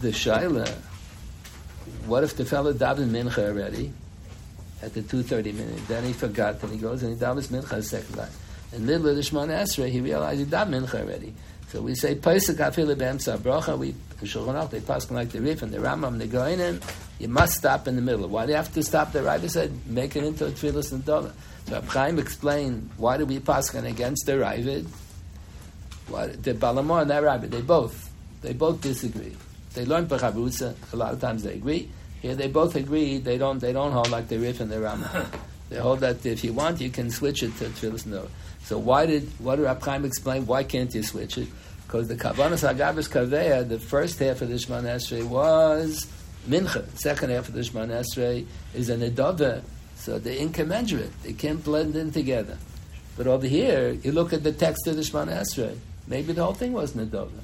[0.00, 0.68] the Shaila.
[2.06, 3.92] What if the fellow davened Mincha already?
[4.80, 5.88] At the 2.30 minute.
[5.88, 8.30] Then he forgot, and he goes and he davens Mincha a second time.
[8.70, 11.34] The middle of the Shemona Esrei, he realized he done mincha already.
[11.68, 13.76] So we say Pesach Afil Be'emsa Bracha.
[13.76, 16.82] We Shulchan they pass like the Rif and the go in and
[17.18, 18.26] you must stop in the middle.
[18.26, 19.22] Why do you have to stop there?
[19.22, 21.32] Rabbi said make it into a Tfilas and Dola.
[21.66, 24.88] So Rab Chaim explained why do we pass against the Ravid?
[26.08, 28.10] Why, the Balamor and the Rabbi they both
[28.40, 29.36] they both disagree.
[29.74, 30.74] They learn Bechavrusa.
[30.92, 31.90] A lot of times they agree.
[32.22, 33.18] Here they both agree.
[33.18, 35.26] They don't they don't hold like the Rif and the Rambam.
[35.68, 38.28] they hold that if you want you can switch it to Tfilas and Dola.
[38.68, 40.44] So why did what did Rab Chaim explain?
[40.44, 41.48] Why can't you switch it?
[41.86, 46.06] Because the Kavanas Agabas Kaveya, the first half of the Shemon Esrei was
[46.46, 46.84] Mincha.
[46.84, 48.44] The second half of the Shemon Esrei
[48.74, 49.62] is an Edova.
[49.94, 51.10] So they're incommensurate.
[51.22, 52.58] They can't blend in together.
[53.16, 55.78] But over here, you look at the text of the Shemon Esrei.
[56.06, 57.40] Maybe the whole thing was Nedova.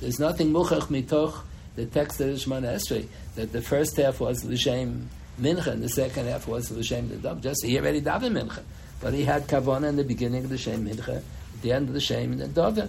[0.00, 1.42] There's nothing muchach mitoch
[1.74, 5.90] the text of the Shemon Esrei that the first half was l'shem mincha and the
[5.90, 7.42] second half was l'shem nedov.
[7.42, 8.62] Just he already davened mincha.
[9.00, 11.94] But he had kavana in the beginning of the Shem Mincha, at the end of
[11.94, 12.88] the Shem and Dovin.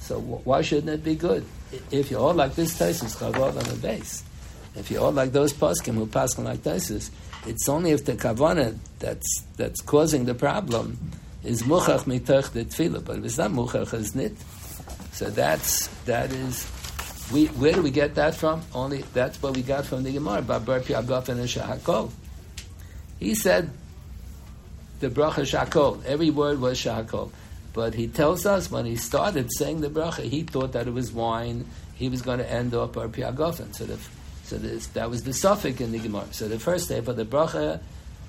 [0.00, 1.44] So why shouldn't it be good?
[1.90, 4.22] If you're all like this Taisus, Chavod on the base.
[4.76, 7.10] If you're all like those poskim who paskin like Taisus,
[7.46, 10.98] it's only if the kavana that's that's causing the problem
[11.42, 14.44] is muchach mitoch the tefillah, but if it's not muchach, it's.
[15.12, 16.70] So that's that is.
[17.32, 18.62] We, where do we get that from?
[18.74, 20.42] Only that's what we got from the Gemara.
[20.42, 22.10] Babar Piagaf and Shahakol.
[23.18, 23.70] He said
[25.00, 26.04] the bracha shakol.
[26.04, 27.30] Every word was shakol.
[27.72, 31.12] But he tells us when he started saying the bracha, he thought that it was
[31.12, 31.66] wine.
[31.94, 33.74] He was going to end up our piagofen.
[33.74, 33.98] So, the,
[34.44, 34.56] so
[34.94, 36.26] that was the suffix in the Gemara.
[36.32, 37.80] So the first day for the bracha,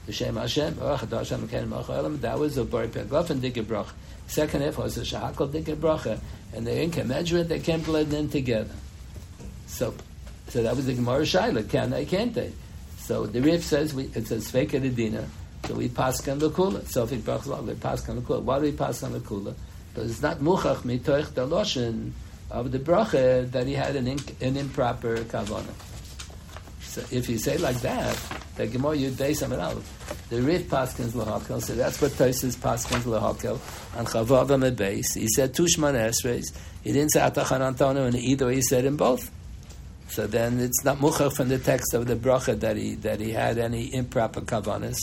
[0.05, 3.91] the Shem Hashem, that was a bar piagofen dike bracha.
[4.28, 6.20] Second half was a shahakal dike bracha,
[6.53, 7.47] and they it.
[7.47, 8.74] They can't blend in together.
[9.68, 9.93] So,
[10.49, 11.70] so that was the Gemara Shaila.
[11.70, 12.05] Can they?
[12.05, 12.51] Can't they?
[12.97, 15.28] So the Rif says we, it says fake edina.
[15.66, 16.88] So we pass on the kula.
[16.88, 18.41] So if it brachs we pass on the kula.
[18.41, 19.55] Why do we on the kula?
[19.93, 22.12] Because it's not muchach mitoich the loshen
[22.49, 25.74] of the bracha that he had an, in, an improper kavanah.
[26.82, 28.18] So if you say like that,
[28.55, 33.03] the Gemara Yud Beis Amid Aleph, the Rif Paskins Lahakel, so that's what Tosis Paskins
[33.03, 33.60] Lahakel,
[33.99, 36.45] and Chavav Amid Beis, he said Tushman Esreis,
[36.84, 39.30] he didn't say Atachan Antonu, and either he said in both.
[40.08, 43.32] So then it's not muchach from the text of the bracha that he that he
[43.32, 44.97] had any improper kavanas.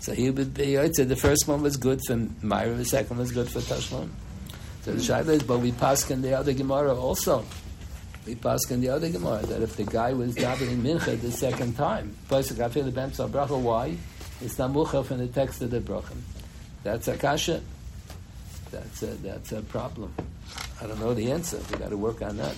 [0.00, 0.74] So he would be.
[0.94, 4.08] Say the first one was good for Myra, the second was good for Tashlon.
[4.82, 7.44] So the shaila is, but we pass in the other Gemara also.
[8.26, 11.76] We pass in the other Gemara that if the guy was davening mincha the second
[11.76, 12.16] time.
[12.28, 13.96] Why?
[14.40, 16.14] It's not muchach from the text of the bracha.
[16.84, 17.60] That's a kasha.
[18.70, 20.14] That's a that's a problem.
[20.80, 21.58] I don't know the answer.
[21.70, 22.54] We got to work on that.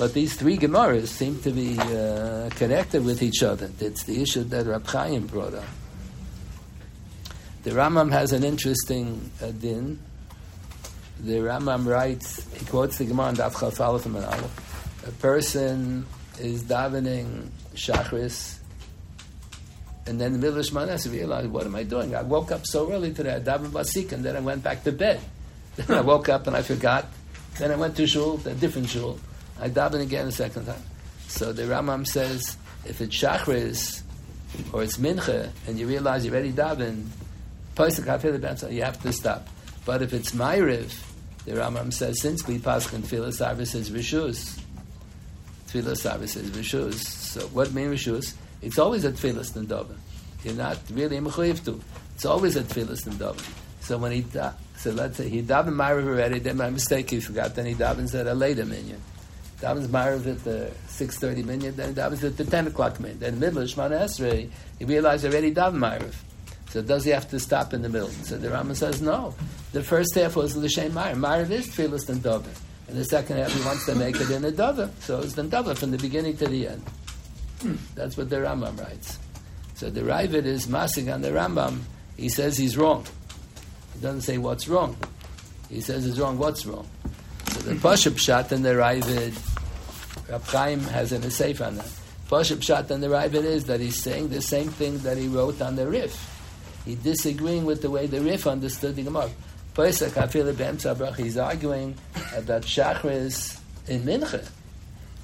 [0.00, 3.70] But these three Gemaras seem to be uh, connected with each other.
[3.80, 5.68] It's the issue that Rab Chaim brought up.
[7.64, 9.98] The Rambam has an interesting uh, din.
[11.20, 15.06] The Rambam writes, he quotes the Gemara in Daf Chaf.
[15.06, 16.06] A person
[16.38, 18.56] is davening Shachris,
[20.06, 22.16] and then the middle of Shemanes, realized, what am I doing?
[22.16, 24.92] I woke up so early today, I davened Basik, and then I went back to
[24.92, 25.20] bed.
[25.76, 27.04] Then I woke up and I forgot.
[27.58, 29.18] Then I went to shul, a different shul.
[29.60, 30.82] I daven again a second time.
[31.28, 32.56] So the Rambam says,
[32.86, 34.02] if it's Shachris
[34.72, 37.06] or it's Mincha, and you realize you're already daven,
[38.72, 39.48] you have to stop.
[39.84, 40.92] But if it's Ma'ariv,
[41.44, 44.60] the Rambam says, since we pass in Tfilah Sarvis is Rishus,
[45.68, 46.94] Tfilah Sarvis is Rishus.
[47.04, 48.34] So what means Rishus?
[48.62, 49.94] It's always at Tfilah Nandava.
[50.42, 51.80] You're not really Mechayiv to.
[52.14, 53.46] It's always at Tfilah Nandava.
[53.80, 57.20] So when he, da- so let's say he davened Ma'ariv already, then my mistake he
[57.20, 59.00] forgot, then he davens at a later minion
[59.60, 63.20] davens Marav at the 6.30 minute, then davens at the 10 o'clock minute.
[63.20, 66.14] Then in the middle of Shemana Esrei, he realized already daven Marav.
[66.70, 68.08] So does he have to stop in the middle?
[68.08, 69.34] So the Rama says, no.
[69.72, 71.16] The first half was L'Shem Marav.
[71.16, 72.50] Marav is Tfilis and Dover.
[72.88, 74.90] And the second half, he wants to make it in a Dover.
[75.00, 76.82] So it's the Dover from the beginning to the end.
[77.94, 79.18] That's what the Rambam writes.
[79.74, 81.80] So the Ravid is Masig on the Rambam.
[82.16, 83.04] He says he's wrong.
[83.94, 84.96] He doesn't say what's wrong.
[85.68, 86.88] He says it's wrong, what's wrong.
[87.48, 89.32] So the Pashup Pshat and the Ravid
[90.30, 91.90] Rab Chaim has an essay on that.
[92.28, 95.60] Pashup Pshat and the Ravid is that he's saying the same thing that he wrote
[95.60, 96.14] on the Rif.
[96.84, 99.30] He's disagreeing with the way the Rif understood the Gemara.
[99.74, 101.96] Pesach, I feel the he's arguing
[102.36, 104.48] about Shachris in Mincha.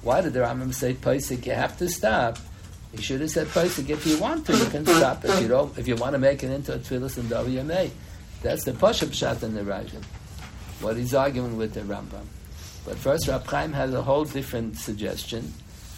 [0.01, 1.45] Why did the Rambam say Pesach?
[1.45, 2.37] You have to stop.
[2.91, 3.89] He should have said Pesach.
[3.89, 5.23] If you want to, you can stop.
[5.23, 7.91] If you don't, if you want to make it into a Tfilis and WMA.
[8.41, 10.03] That's the Pashup Pshat and the Ravid.
[10.81, 12.25] What he's arguing with the Rambam.
[12.87, 15.53] But first, Rab Chaim has a whole different suggestion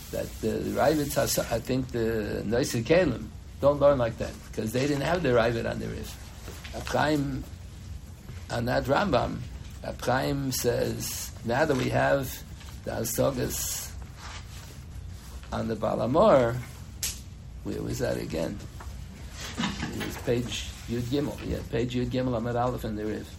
[0.09, 1.15] that the Ravid,
[1.51, 3.27] I think the Noisei Kalim
[3.61, 6.73] don't learn like that because they didn't have the Ravid on the Rif.
[6.73, 7.43] Rab Chaim,
[8.49, 9.37] on that Rambam,
[9.83, 12.41] Rab Chaim says, now that we have
[12.85, 13.91] the Astogas
[15.53, 16.55] on the Baal HaMaor,
[17.65, 18.57] where was that again?
[19.59, 21.37] It was page Yud Gimel.
[21.47, 23.35] Yeah, page Yud Gimel Amad Aleph in the Rif.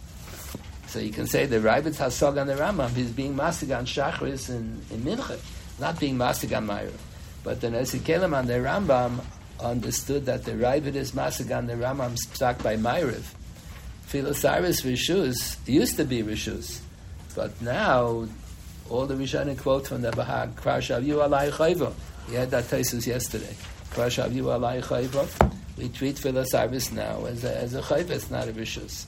[0.91, 4.49] So you can say the Ravid Hasog on the Rambam is being masig on Shachris
[4.49, 5.39] in, in Mincha,
[5.79, 6.91] not being masig on Myra.
[7.45, 9.23] But the Nesikelim on the Rambam
[9.61, 13.23] understood that the Ravid is masig on the Rambam stuck by Myriv.
[14.01, 16.81] Philosaurus Rishus used to be Rishus,
[17.37, 18.27] but now
[18.89, 21.93] all the Rishonim quote from the Bahag, Yu Alai Chayva.
[22.27, 23.55] We had that thesis yesterday.
[23.95, 25.55] Yu Alai Chayva.
[25.77, 29.05] We treat Philosaurus now as a, as a Chayva, it's not a Rishus.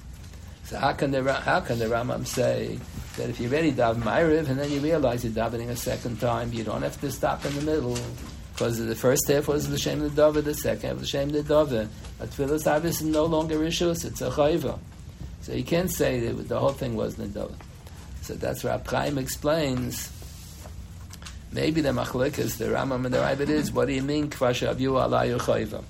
[0.66, 2.80] So how can the how can the Rambam say
[3.18, 6.20] that if you're ready to daven Ma'ariv and then you realize you're davening a second
[6.20, 7.98] time, you don't have to stop in the middle
[8.54, 11.18] because the first half was the shame of the Dova, the second half was the
[11.18, 11.88] shame of the Dova.
[12.20, 14.78] But Tfilas is no longer Rishus, it's a Chayva.
[15.42, 17.56] So you can't say that the whole thing was Dova.
[18.22, 20.12] So that's where Chaim explains.
[21.52, 24.92] Maybe the Machlekas, the Rambam and the Ravid is, what do you mean, Kvashav Yu
[24.92, 25.84] Alayu Chayva?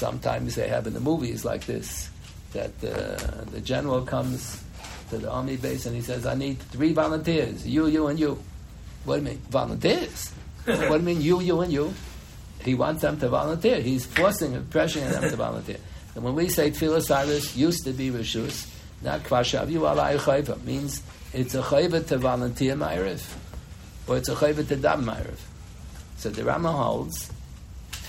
[0.00, 2.08] Sometimes they have in the movies like this
[2.52, 4.64] that uh, the general comes
[5.10, 8.38] to the army base and he says, I need three volunteers, you, you, and you.
[9.04, 9.42] What do you mean?
[9.50, 10.32] Volunteers?
[10.64, 11.94] what do you mean, you, you, and you?
[12.64, 13.80] he wants them to volunteer.
[13.80, 15.78] He's forcing and pressuring them to volunteer.
[16.14, 18.68] And when we say Tfilas Cyrus used to be Rishus,
[19.02, 23.22] not Kvashav, you chayva, means it's a chayva to volunteer Ma'ariv,
[24.06, 25.38] or it's a chayva to dam Ma'ariv.
[26.16, 27.30] So the Rama holds,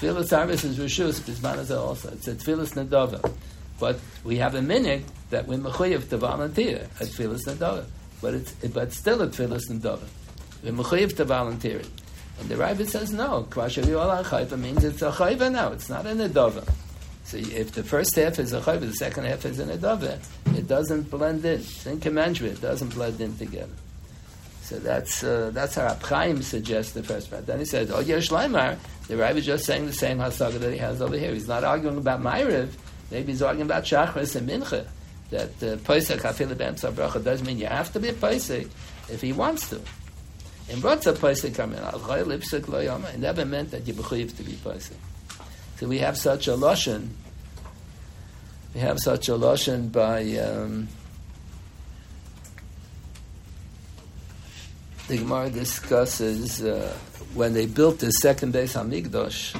[0.02, 2.10] Tfilas Cyrus is Rishus, Bisman also.
[2.10, 3.36] It's a Tfilas Nadova.
[3.80, 7.86] But we have a minute that we're mechuyev to volunteer at Tfilas Nadova.
[8.20, 10.08] But it's but still at Tfilas Nadova.
[10.64, 11.90] We're mechuyev to volunteer it.
[12.40, 16.08] And the Rabbi says, no, Kvashav Yola Chayva means it's a Chayva now, it's not
[16.08, 16.68] a Nadova.
[17.24, 20.20] So if the first half is a chayv, the second half is an adava,
[20.58, 21.60] it doesn't blend in.
[21.60, 22.54] It's incommensurate.
[22.54, 23.72] It doesn't blend in together.
[24.72, 27.46] So that's uh, that's how Abchaim suggests the first part.
[27.46, 28.78] Then he says, "Oh, Leimar."
[29.10, 31.34] The Rabbi is just saying the same hasaga that he has over here.
[31.34, 32.70] He's not arguing about Ma'ariv.
[33.12, 34.88] Maybe he's arguing about Shachris and Mincha.
[35.32, 38.68] That uh, Pesach Hafila B'Emtza Bracha doesn't mean you have to be Pesach
[39.10, 39.82] if he wants to.
[40.70, 42.80] In Rotza Pesach Kamin Al Chay Lipsik Lo.
[42.80, 44.96] It never meant that you bechuyev to be Pesach.
[45.76, 47.10] So we have such a lashon.
[48.74, 50.88] We have such a lashon by um,
[55.12, 56.98] the Gemara discusses uh,
[57.34, 59.60] when they built the second base Hamikdash.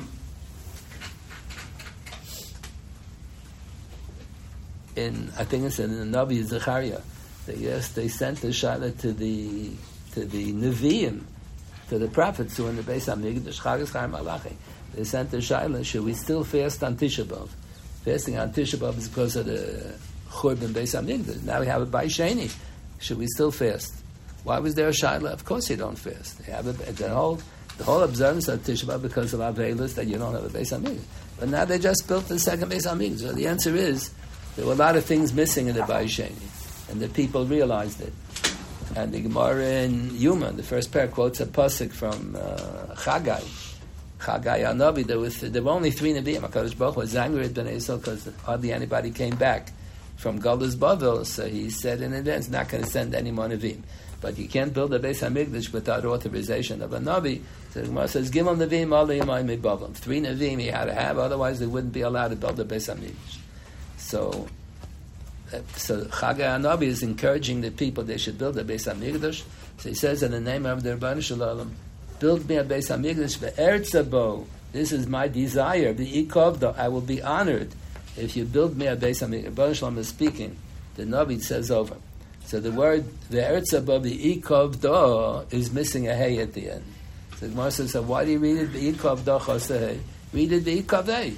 [4.96, 7.02] In I think it's in the Navi Zechariah.
[7.48, 9.72] They, yes, they sent the Shaila to the
[10.14, 11.24] to the Nevi'im,
[11.90, 14.56] to the prophets who in the base Chaim Malachi.
[14.94, 17.50] They sent the Shaila, should we still fast on Tisha B'Av?
[18.06, 19.96] Fasting on Tisha B'Av is because of the
[20.30, 21.44] Churban Beis HaMikdash.
[21.44, 22.54] Now we have it by Sheni.
[23.00, 24.01] Should we still fast?
[24.44, 25.32] Why was there a Shaila?
[25.32, 26.44] Of course you don't fast.
[26.46, 27.40] They have a, the whole
[27.78, 30.78] the whole observance of Tisha B'Av because of Avelis that you don't have a Beis
[30.78, 31.02] HaMikdash.
[31.40, 33.20] But now they just built the second Beis HaMikdash.
[33.22, 34.12] So the answer is
[34.56, 36.90] there were a lot of things missing in the Bay Sheni.
[36.92, 38.14] And the people realized it.
[38.96, 43.42] And the Gemara in Yuma, the first pair, quotes a pasuk from uh, Chagai,
[44.20, 46.42] Chagai Anavi, there, was, there were only three Nevi'im.
[46.42, 49.72] HaKadosh Baruch was angry at Bnei Yisrael because hardly anybody came back
[50.18, 53.82] from Galus Bavel, so he said in advance, not going to send any more Nevi'im.
[54.22, 57.42] But you can't build a Beis HaMikdash without authorization of a Navi.
[57.72, 59.94] So the Gemara says, Gimel Nevi'im Alayimai Mibavim.
[59.96, 62.94] Three Nevi'im he had to have, otherwise they wouldn't be allowed to build a Beis
[62.94, 63.40] HaMikdash.
[63.98, 64.48] So,
[65.52, 69.44] uh, so Chagai Anavi is encouraging the people they should build a Beis HaMikdash.
[69.80, 71.76] So he says in the name of the Rebbeinu Shalom,
[72.20, 74.46] build me a Beis Hamikdash ve'ertzabo.
[74.72, 75.94] This is my desire.
[75.94, 76.78] The ikovda.
[76.78, 77.74] I will be honored
[78.16, 79.56] if you build me a Beis Hamikdash.
[79.56, 80.56] Baruch Shalom is speaking.
[80.98, 81.96] The Navi says over.
[82.52, 86.84] So the word ve'ertzabo the ikovda is missing a hey at the end.
[87.38, 89.98] So the Gemara says, so why do you read it the ikovda choseh?
[90.34, 91.34] Read it the ikaveh.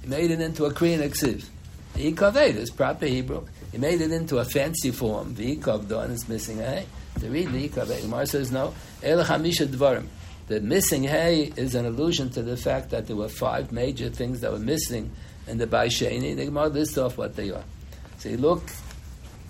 [0.00, 1.44] He made it into a Korean exiv.
[1.92, 3.46] The ikaveh is proper Hebrew.
[3.72, 5.34] He made it into a fancy form.
[5.34, 6.86] The ikovda and it's missing a hey.
[7.18, 8.00] The read the ikaveh.
[8.00, 8.72] Gemara says no.
[9.02, 14.40] The missing hay is an allusion to the fact that there were five major things
[14.40, 15.10] that were missing
[15.46, 16.34] in the Baisheni.
[16.36, 17.64] The Gemara lists off what they are.
[18.16, 18.62] So you look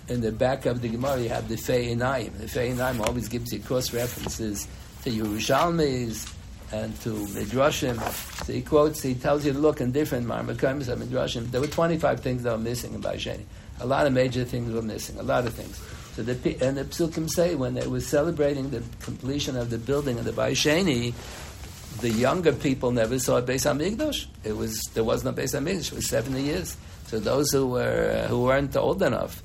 [0.07, 2.37] in the back of the Gemara, you have the Fe'inayim.
[2.37, 4.67] The Fe'inayim always gives you cross references
[5.03, 6.33] to Yerushalmis
[6.71, 7.99] and to Midrashim.
[8.45, 11.51] So he quotes, he tells you to look in different Marmakaims of Midrashim.
[11.51, 13.43] There were 25 things that were missing in Baisheni.
[13.79, 15.81] A lot of major things were missing, a lot of things.
[16.15, 20.19] So the and the psukim say when they were celebrating the completion of the building
[20.19, 21.13] of the Baisheni,
[22.01, 24.27] the younger people never saw Beis Hamikdash.
[24.43, 25.91] It was there was no Beis Hamikdash.
[25.91, 26.75] It was seventy years.
[27.07, 29.41] So those who were who weren't old enough,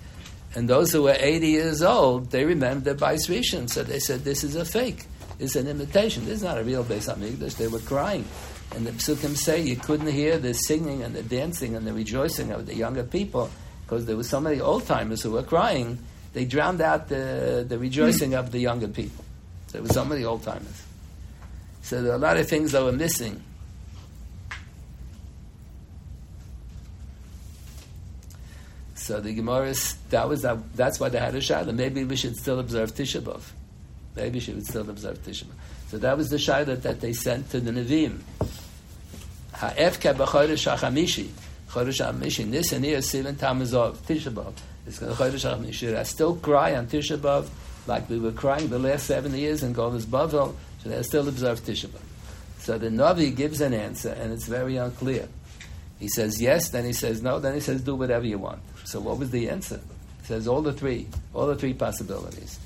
[0.56, 3.70] and those who were eighty years old, they remembered the Beis Rishon.
[3.70, 5.04] So they said, "This is a fake.
[5.38, 6.24] It's an imitation.
[6.24, 8.24] This is not a real Beis Hamikdash." They were crying.
[8.74, 12.50] And the psukim say you couldn't hear the singing and the dancing and the rejoicing
[12.50, 13.48] of the younger people
[13.84, 15.98] because there were so many old timers who were crying
[16.36, 19.24] they drowned out the, the rejoicing of the younger people.
[19.68, 20.82] So it was some of old timers.
[21.80, 23.42] So there are a lot of things that were missing.
[29.06, 29.72] So the Gemara
[30.10, 31.72] that was that, that's why they had a shayla.
[31.72, 33.40] Maybe we should still observe Tisha B'av.
[34.16, 35.52] Maybe we should still observe Tisha B'av.
[35.90, 38.18] So that was the shayla that they sent to the Nevi'im.
[39.52, 41.28] Ha'efka b'chodesh ha'chamishi.
[41.70, 42.48] Chodesh ha'chamishi.
[42.48, 43.98] Nisan iyah silin tamazov.
[43.98, 44.54] Tisha B'av.
[44.88, 47.46] It's to should I still cry on Tisha B'av
[47.86, 50.52] like we were crying the last seven years in Golus Bavel?
[50.82, 52.00] So they still observe Tisha B'av?
[52.58, 55.28] So the Navi gives an answer, and it's very unclear.
[56.00, 58.58] He says yes, then he says no, then he says do whatever you want.
[58.86, 59.80] So what was the answer?
[60.20, 62.60] He says all the three, all the three possibilities.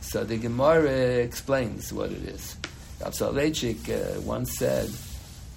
[0.00, 2.56] So the Gemara explains what it is.
[3.02, 4.90] Rav Soloveitchik uh, once said,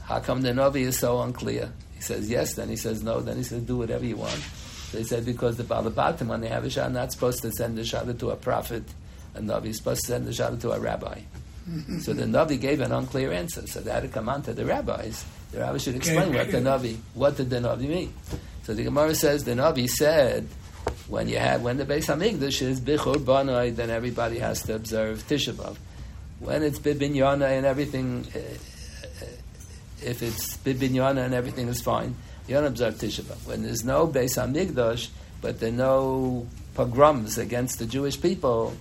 [0.04, 3.38] "How come the Navi is so unclear?" He says yes, then he says no, then
[3.38, 4.42] he says do whatever you want.
[4.92, 7.86] They said because the Balabatim, when they have a shah, not supposed to send the
[7.86, 8.84] shah to a prophet,
[9.34, 11.22] and Navi is supposed to send the shah to a rabbi.
[12.02, 13.66] so the Navi gave an unclear answer.
[13.66, 15.24] So they had to come on to the rabbis.
[15.52, 18.14] The rabbis should explain what the Navi, what did the Navi mean.
[18.64, 20.48] So the Gemara says the Navi said
[21.08, 25.28] when you have when the Beis Hamikdash is bichur banai, then everybody has to observe
[25.28, 25.76] Tisha.
[26.40, 29.26] When it's bibinyana and everything, uh, uh,
[30.02, 32.16] if it's bibinyana and everything is fine,
[32.48, 33.24] you don't observe Tisha.
[33.48, 35.10] When there's no Beis Hamikdash,
[35.42, 38.74] but there are no pogroms against the Jewish people,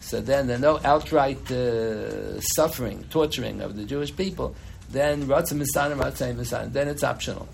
[0.00, 4.56] so then there are no outright uh, suffering, torturing of the Jewish people,
[4.90, 7.48] then Ratzim Misanim, Ratzim Misanim, then it's optional.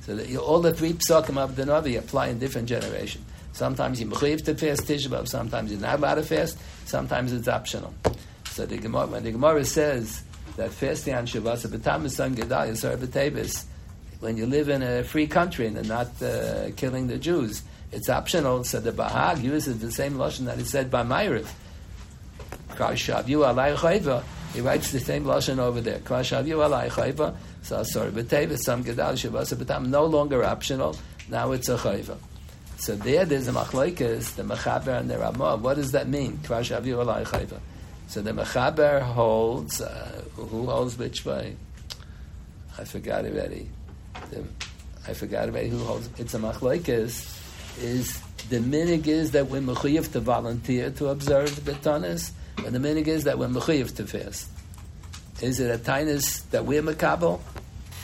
[0.00, 3.24] So that all the three psakim of the Navi apply in different generations.
[3.52, 7.48] Sometimes you mechayiv to fast Tisha B'av, sometimes you're not allowed to fast, sometimes it's
[7.48, 7.94] optional.
[8.50, 10.22] So the Gemara, when the Gemara says
[10.56, 12.14] that fasting on B'Tevis,
[14.20, 17.62] when you live in a free country and they're not uh, killing the Jews,
[17.92, 18.64] it's optional.
[18.64, 21.46] So the Bahag uses the same lashon that is said by Ma'ariv.
[24.52, 25.98] He writes the same lashon over there.
[27.66, 30.96] So sorry, b'tevis some gedal no longer optional.
[31.28, 32.16] Now it's a chayva.
[32.76, 35.56] So there, there's a machlokes, the mechaber and the ramah.
[35.56, 36.38] What does that mean?
[36.44, 37.58] Kvar shaviu alai chayva.
[38.06, 39.80] So the mechaber holds.
[39.80, 41.56] Uh, who holds which way?
[42.78, 43.68] I forgot already.
[44.30, 44.44] The,
[45.08, 46.08] I forgot already who holds.
[46.18, 47.42] It's a machlokes.
[47.82, 52.78] Is the minig is that we're mechuyev to volunteer to observe the tanis, and the
[52.78, 54.50] minig is that we're mechuyev to fast.
[55.40, 57.40] Is it a tainus that we're makabel?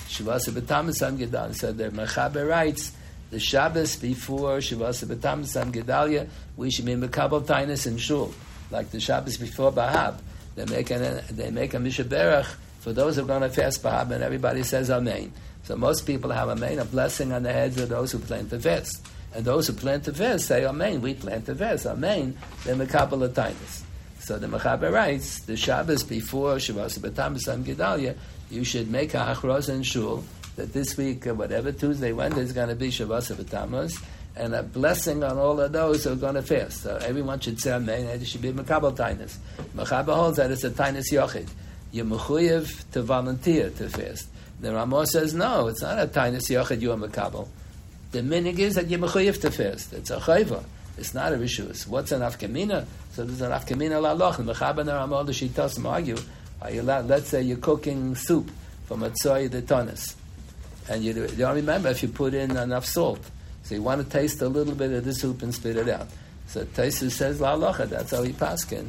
[0.09, 1.55] Shavasa b'tamis on Gedalia.
[1.55, 2.93] So the mechaber writes
[3.33, 8.33] the Shabbos before Shavasa B'Tam on Gedalia, we should be Mekabel Tainus in Shul,
[8.71, 10.19] like the Shabbos before Bahab.
[10.55, 12.45] They make an, they make a Mishaberach
[12.81, 15.33] for those who are going to fast Bahab, and everybody says Amen.
[15.63, 18.61] So most people have Amen, a blessing on the heads of those who plan to
[18.61, 19.03] fast.
[19.35, 23.27] And those who plan to fast say Amen, we plan to fast, Amen, they're Mekabel
[23.31, 23.83] Tainus.
[24.23, 28.16] So the Mechaber writes, the Shabbos before Shavasa B'Tam on Gedalia,
[28.51, 30.23] you should make a Hachroz in Shul,
[30.55, 34.62] that this week, uh, whatever Tuesday, Wednesday is going to be Shavuos of and a
[34.62, 36.82] blessing on all of those who are going to fast.
[36.82, 39.36] So everyone should say Amen, and it should be Makabal Tainus.
[39.74, 41.49] Makabal holds that it's a Tainus Yochid.
[41.90, 44.28] You're mechuyev to volunteer to fast.
[44.61, 47.49] The Ramah says, no, it's not a Tainus Yochid, you are Makabal.
[48.12, 49.93] The minig is that you're mechuyev to fast.
[49.93, 50.65] It's a chayva.
[50.98, 51.86] It's not a rishus.
[51.86, 52.86] What's an afkamina?
[53.12, 54.39] So there's an afkamina laloch.
[54.39, 56.19] And the Ramah, the Shitas argue,
[56.60, 58.51] are you allowed, let's say you're cooking soup
[58.86, 60.14] from a tzoy the tanis
[60.89, 63.20] and you, don't remember if you put in enough salt.
[63.62, 66.09] So you want to taste a little bit of the soup and spit it out.
[66.47, 68.89] So Taisu says La Locha, that's how he paskin.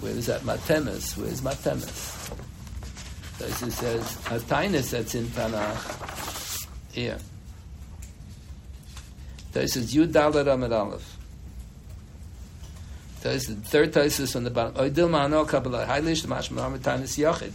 [0.00, 0.42] Where is that?
[0.42, 1.16] Matemis.
[1.16, 2.30] Where's Matemis?
[3.38, 6.68] Taisu says Tainus that's in Tanakh.
[6.92, 7.18] Here.
[9.52, 11.16] Taisu says Yud Dalet Amid Aleph.
[13.22, 14.74] Taisu, third Taisu on the bottom.
[14.74, 15.86] Oidil Ma'ano Kabbalah.
[15.86, 17.52] Hailish Mashma Tainus Yochid.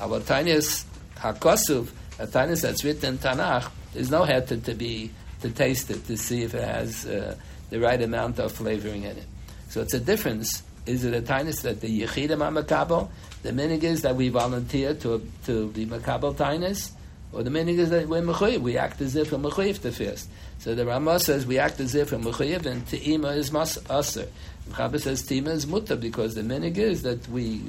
[0.00, 0.84] Our Tainus
[1.16, 5.10] Hakasuv a tanis that's written in Tanakh, there's no head to, to, be
[5.42, 7.36] to taste it to see if it has uh,
[7.70, 9.26] the right amount of flavoring in it.
[9.68, 10.62] So it's a difference.
[10.86, 13.10] Is it a tanis that the yichidim are makabel?
[13.42, 16.92] The minig is that we volunteer to to be makabel tanis,
[17.36, 18.60] or the meaning is that we're mechuyev.
[18.60, 20.30] We act as if we're mechuyev to fast.
[20.58, 24.28] So the Ramah says we act as if we're mechuyev, and te'ima is mas aser.
[24.70, 27.62] Mechaber says te'ima is mutter because the minig is that we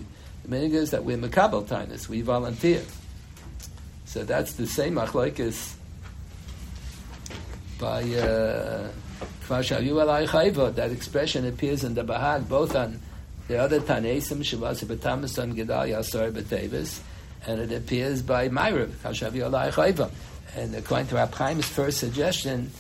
[0.44, 2.08] the minig is that we're makabel tanis.
[2.08, 2.84] We volunteer.
[4.06, 5.74] So that's the same machlokes
[7.78, 8.88] by uh,
[9.50, 13.00] that expression appears in the Bahag both on
[13.48, 17.00] the other Tanesim Shavas B'Tamas on Gedal Yasar B'Tevis,
[17.46, 20.12] and it appears by Myrav Kashavu Alai Chayva.
[20.56, 22.72] And according to Chaim's first suggestion,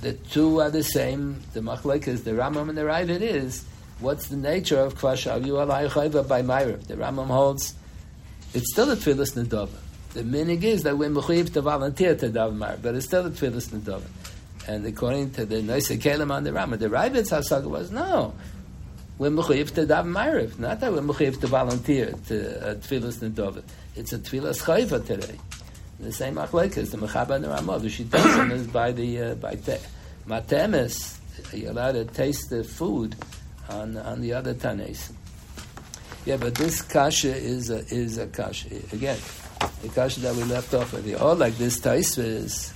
[0.00, 1.42] the two are the same.
[1.52, 3.64] The machlokes, the Rambam and the Ravid is
[4.00, 6.86] what's the nature of Kvashavu Alai Chayva by Myrav.
[6.86, 7.74] The Rambam holds
[8.54, 9.78] it's still a Tfilis Nedova.
[10.14, 13.68] The minig is that we're mechuyev to volunteer to daven but it's still a tefillas
[13.68, 14.08] nedaven.
[14.66, 18.34] And according to the Noise Kelim on the Rama, the Ravid's Hasaga was no.
[19.18, 23.64] We're mechuyev to daven ma'ariv, not that we're mechuyev to volunteer to uh, tefillas nedaven.
[23.96, 25.38] It's a tefillas chayva today.
[26.00, 29.56] The same machlekes, the Mechaba and the Rama, the Shitasim is by the uh, by
[29.56, 29.76] te,
[30.28, 31.18] matemis.
[31.52, 33.16] You're allowed to taste the food
[33.68, 35.12] on on the other tanes.
[36.24, 39.18] Yeah, but this kasha is a is a kasha again
[39.82, 42.72] the kasha that we left off with the all like this taisva is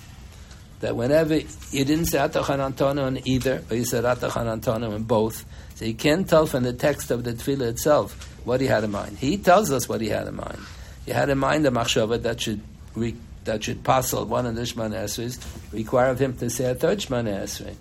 [0.81, 5.45] that whenever you didn't say atachan antonu either, but you said atachan antonu in both,
[5.83, 8.13] so you can't tell from the text of the tefillah itself
[8.47, 9.19] what he had in mind.
[9.19, 10.61] He tells us what he had in mind.
[11.05, 12.61] He had in mind the machshava that should
[12.95, 17.01] re, that should passel one of the Shemana require of him to say a third
[17.01, 17.75] Shemana Esrei.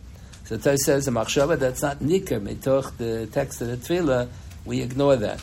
[0.46, 4.30] So Tay says a machshava that's not nikar mitoch the text of the tefillah,
[4.66, 5.40] we ignore that.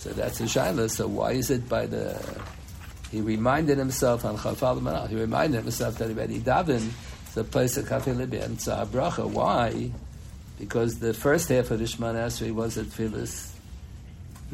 [0.00, 0.90] So that's a shaila.
[0.90, 2.22] So why is it by the?
[3.10, 5.08] He reminded himself on Chafal Manal.
[5.08, 6.90] He reminded himself that he already davened
[7.32, 9.26] the place of and Bracha.
[9.26, 9.92] Why?
[10.58, 13.52] Because the first half of the Shemana Esrei was at Tfilis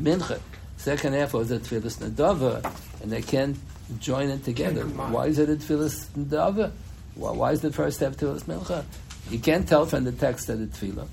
[0.01, 0.41] Mincha.
[0.77, 2.65] Second half was at Tfilis Nadava,
[3.03, 3.57] and they can't
[3.99, 4.83] join it together.
[4.85, 6.73] Why is it at Tfilis Nadava?
[7.15, 8.85] Why, why is the first half Tfilis Mincha?
[9.31, 11.07] You can't tell from the text that it's Tfilah.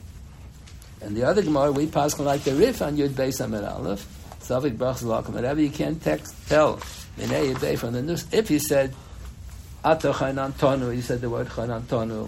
[1.01, 4.05] And the other Gemara, we pass like the Rif on Yud Beis Amid Aleph,
[4.39, 6.77] Savik Brachs Lakim, whatever you can't text, tell,
[7.17, 8.25] Minei Yud from the news.
[8.31, 8.95] If you said,
[9.83, 12.27] Ato Chainan Tonu, you said the word Chainan Tonu,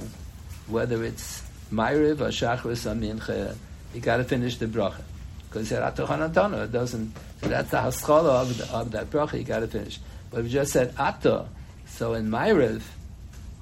[0.67, 1.41] whether it's
[1.71, 3.55] Ma'ariv or Shachris or Mincha,
[3.93, 5.01] you got to finish the bracha.
[5.49, 9.67] Because you it doesn't, so that's the haskalah of, of that bracha, you got to
[9.67, 9.99] finish.
[10.29, 11.47] But if you just said Ato,
[11.87, 12.81] so in Ma'ariv,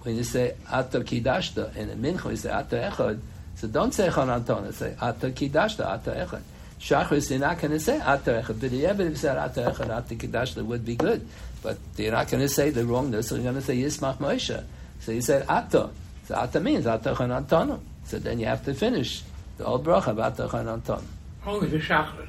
[0.02, 3.20] when you say Ato Kidashta, and in Mincha you say Ato Echad,
[3.56, 6.42] so don't say Chainan Tonu, say Ato Kidashta, Ato Echad.
[6.80, 10.16] Shachris, you're not going to say Ato Echad, but the evidence said Ato Echad, Ato
[10.16, 11.26] Kidashta would be good.
[11.64, 14.64] But you're not going to say the wrongness, so you're going to say Yismach Moshe.
[15.00, 15.92] So you said Ato.
[16.26, 17.80] So Ato means Ato Chanantonu.
[18.08, 19.22] So then you have to finish
[19.58, 21.04] the old bracha of Ato Chanantonu.
[21.46, 22.28] Only the Shachris.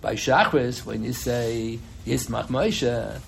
[0.00, 3.20] By Shachris, when you say Yismach Moshe,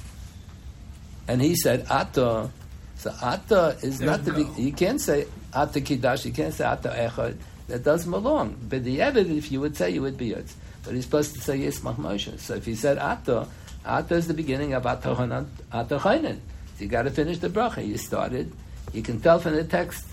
[1.28, 2.51] and he said Ato,
[2.97, 4.55] so Ato is There's not the no.
[4.56, 7.36] you can't say Ato Kiddush, you can't say Ato Echad,
[7.68, 8.56] that doesn't belong.
[8.68, 10.52] But the evidence, if you would say, you would be it.
[10.84, 12.39] But he's supposed to say Yismach Moshe.
[12.39, 13.48] So if he said Ato,
[13.84, 15.47] Ato is the beginning of Ato Chainen.
[15.72, 16.39] So
[16.78, 17.86] you got to finish the bracha.
[17.86, 18.52] You started.
[18.93, 20.06] You can tell from the text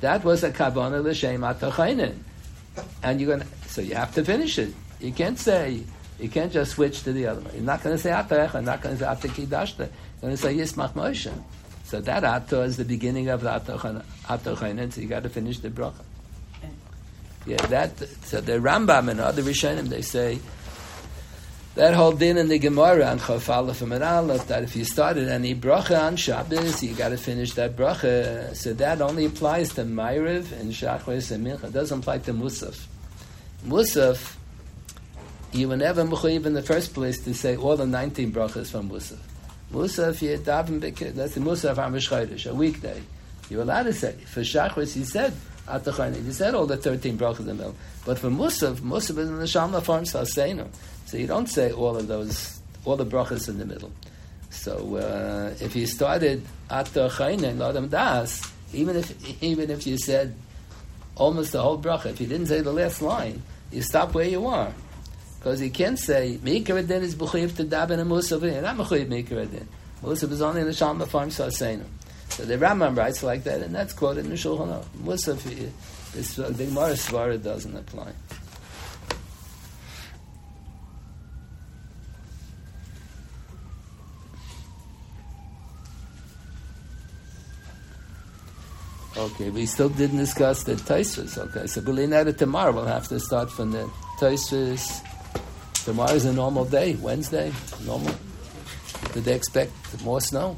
[0.00, 2.18] that was a kavana l'shem Ata Chainen,
[3.02, 3.48] and you're going.
[3.66, 4.74] So you have to finish it.
[5.00, 5.82] You can't say.
[6.20, 7.54] You can't just switch to the other one.
[7.54, 8.64] You're not going to say Ata Echa.
[8.64, 9.78] Not going to say Ata Kidashta.
[9.78, 11.32] You're going to say Yismach Moshe.
[11.84, 14.92] So that Ata is the beginning of the Ata Chainen.
[14.92, 16.02] So you got to finish the bracha.
[17.46, 17.96] Yeah, that.
[18.24, 20.40] So the Rambam and other Rishonim they say
[21.78, 25.28] that whole din in the Gemara on Chaf Aleph and Aleph that if you started
[25.28, 28.54] any bracha on Shabbos, you got to finish that bracha.
[28.56, 31.64] So that only applies to Ma'ariv and Shachris and Mincha.
[31.68, 32.84] It doesn't apply to Musaf.
[33.64, 34.34] Musaf,
[35.52, 38.90] you were never mechuyev in the first place to say all the 19 brachas from
[38.90, 39.18] Musaf.
[39.72, 40.80] Musaf, you daven
[41.14, 43.00] that's the Musaf HaMishchaydish, a weekday.
[43.48, 44.14] You're allowed to say.
[44.26, 45.32] For Shachris, he said,
[45.68, 47.76] at the Charni he said all the 13 brachas in the middle.
[48.04, 50.24] But for Musaf, Musaf is in the Shalma form, so
[51.08, 53.90] so you don't say all of those, all the brachas in the middle.
[54.50, 58.42] So uh, if you started Ato Chaynen Adam Das,
[58.74, 60.34] even if even if you said
[61.16, 64.46] almost the whole bracha, if you didn't say the last line, you stop where you
[64.48, 64.74] are.
[65.38, 68.42] Because you can't say Meikar Adin is B'chuyiv to Daben and Musaf.
[68.42, 69.66] You're not B'chuyiv Meikar Adin.
[70.02, 71.84] Musaf is only in the Shalom Farm Sasenu.
[72.28, 74.84] So the Rambam writes like that, and that's quoted in the Shulchan Aruch.
[75.02, 75.70] Musaf,
[76.12, 78.12] this uh, the Gemara doesn't apply.
[89.18, 91.36] Okay, we still didn't discuss the Taisvis.
[91.38, 93.90] Okay, so Belinetta tomorrow we'll have to start from the
[94.20, 95.02] Taisvis.
[95.84, 97.52] Tomorrow is a normal day, Wednesday,
[97.84, 98.14] normal.
[99.12, 99.72] Did they expect
[100.04, 100.56] more snow?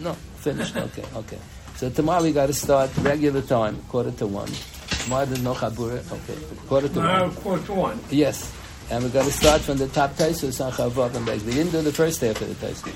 [0.00, 0.74] No, finished.
[0.74, 1.38] Okay, okay.
[1.76, 4.48] So tomorrow we got to start regular time, quarter to one.
[5.04, 6.00] Tomorrow there's no chabura.
[6.12, 7.34] Okay, quarter to one.
[7.34, 8.00] quarter to one.
[8.10, 8.56] Yes.
[8.90, 11.82] And we got to start from the top Taisus on Chavav and We didn't do
[11.82, 12.92] the first half of the Taisus.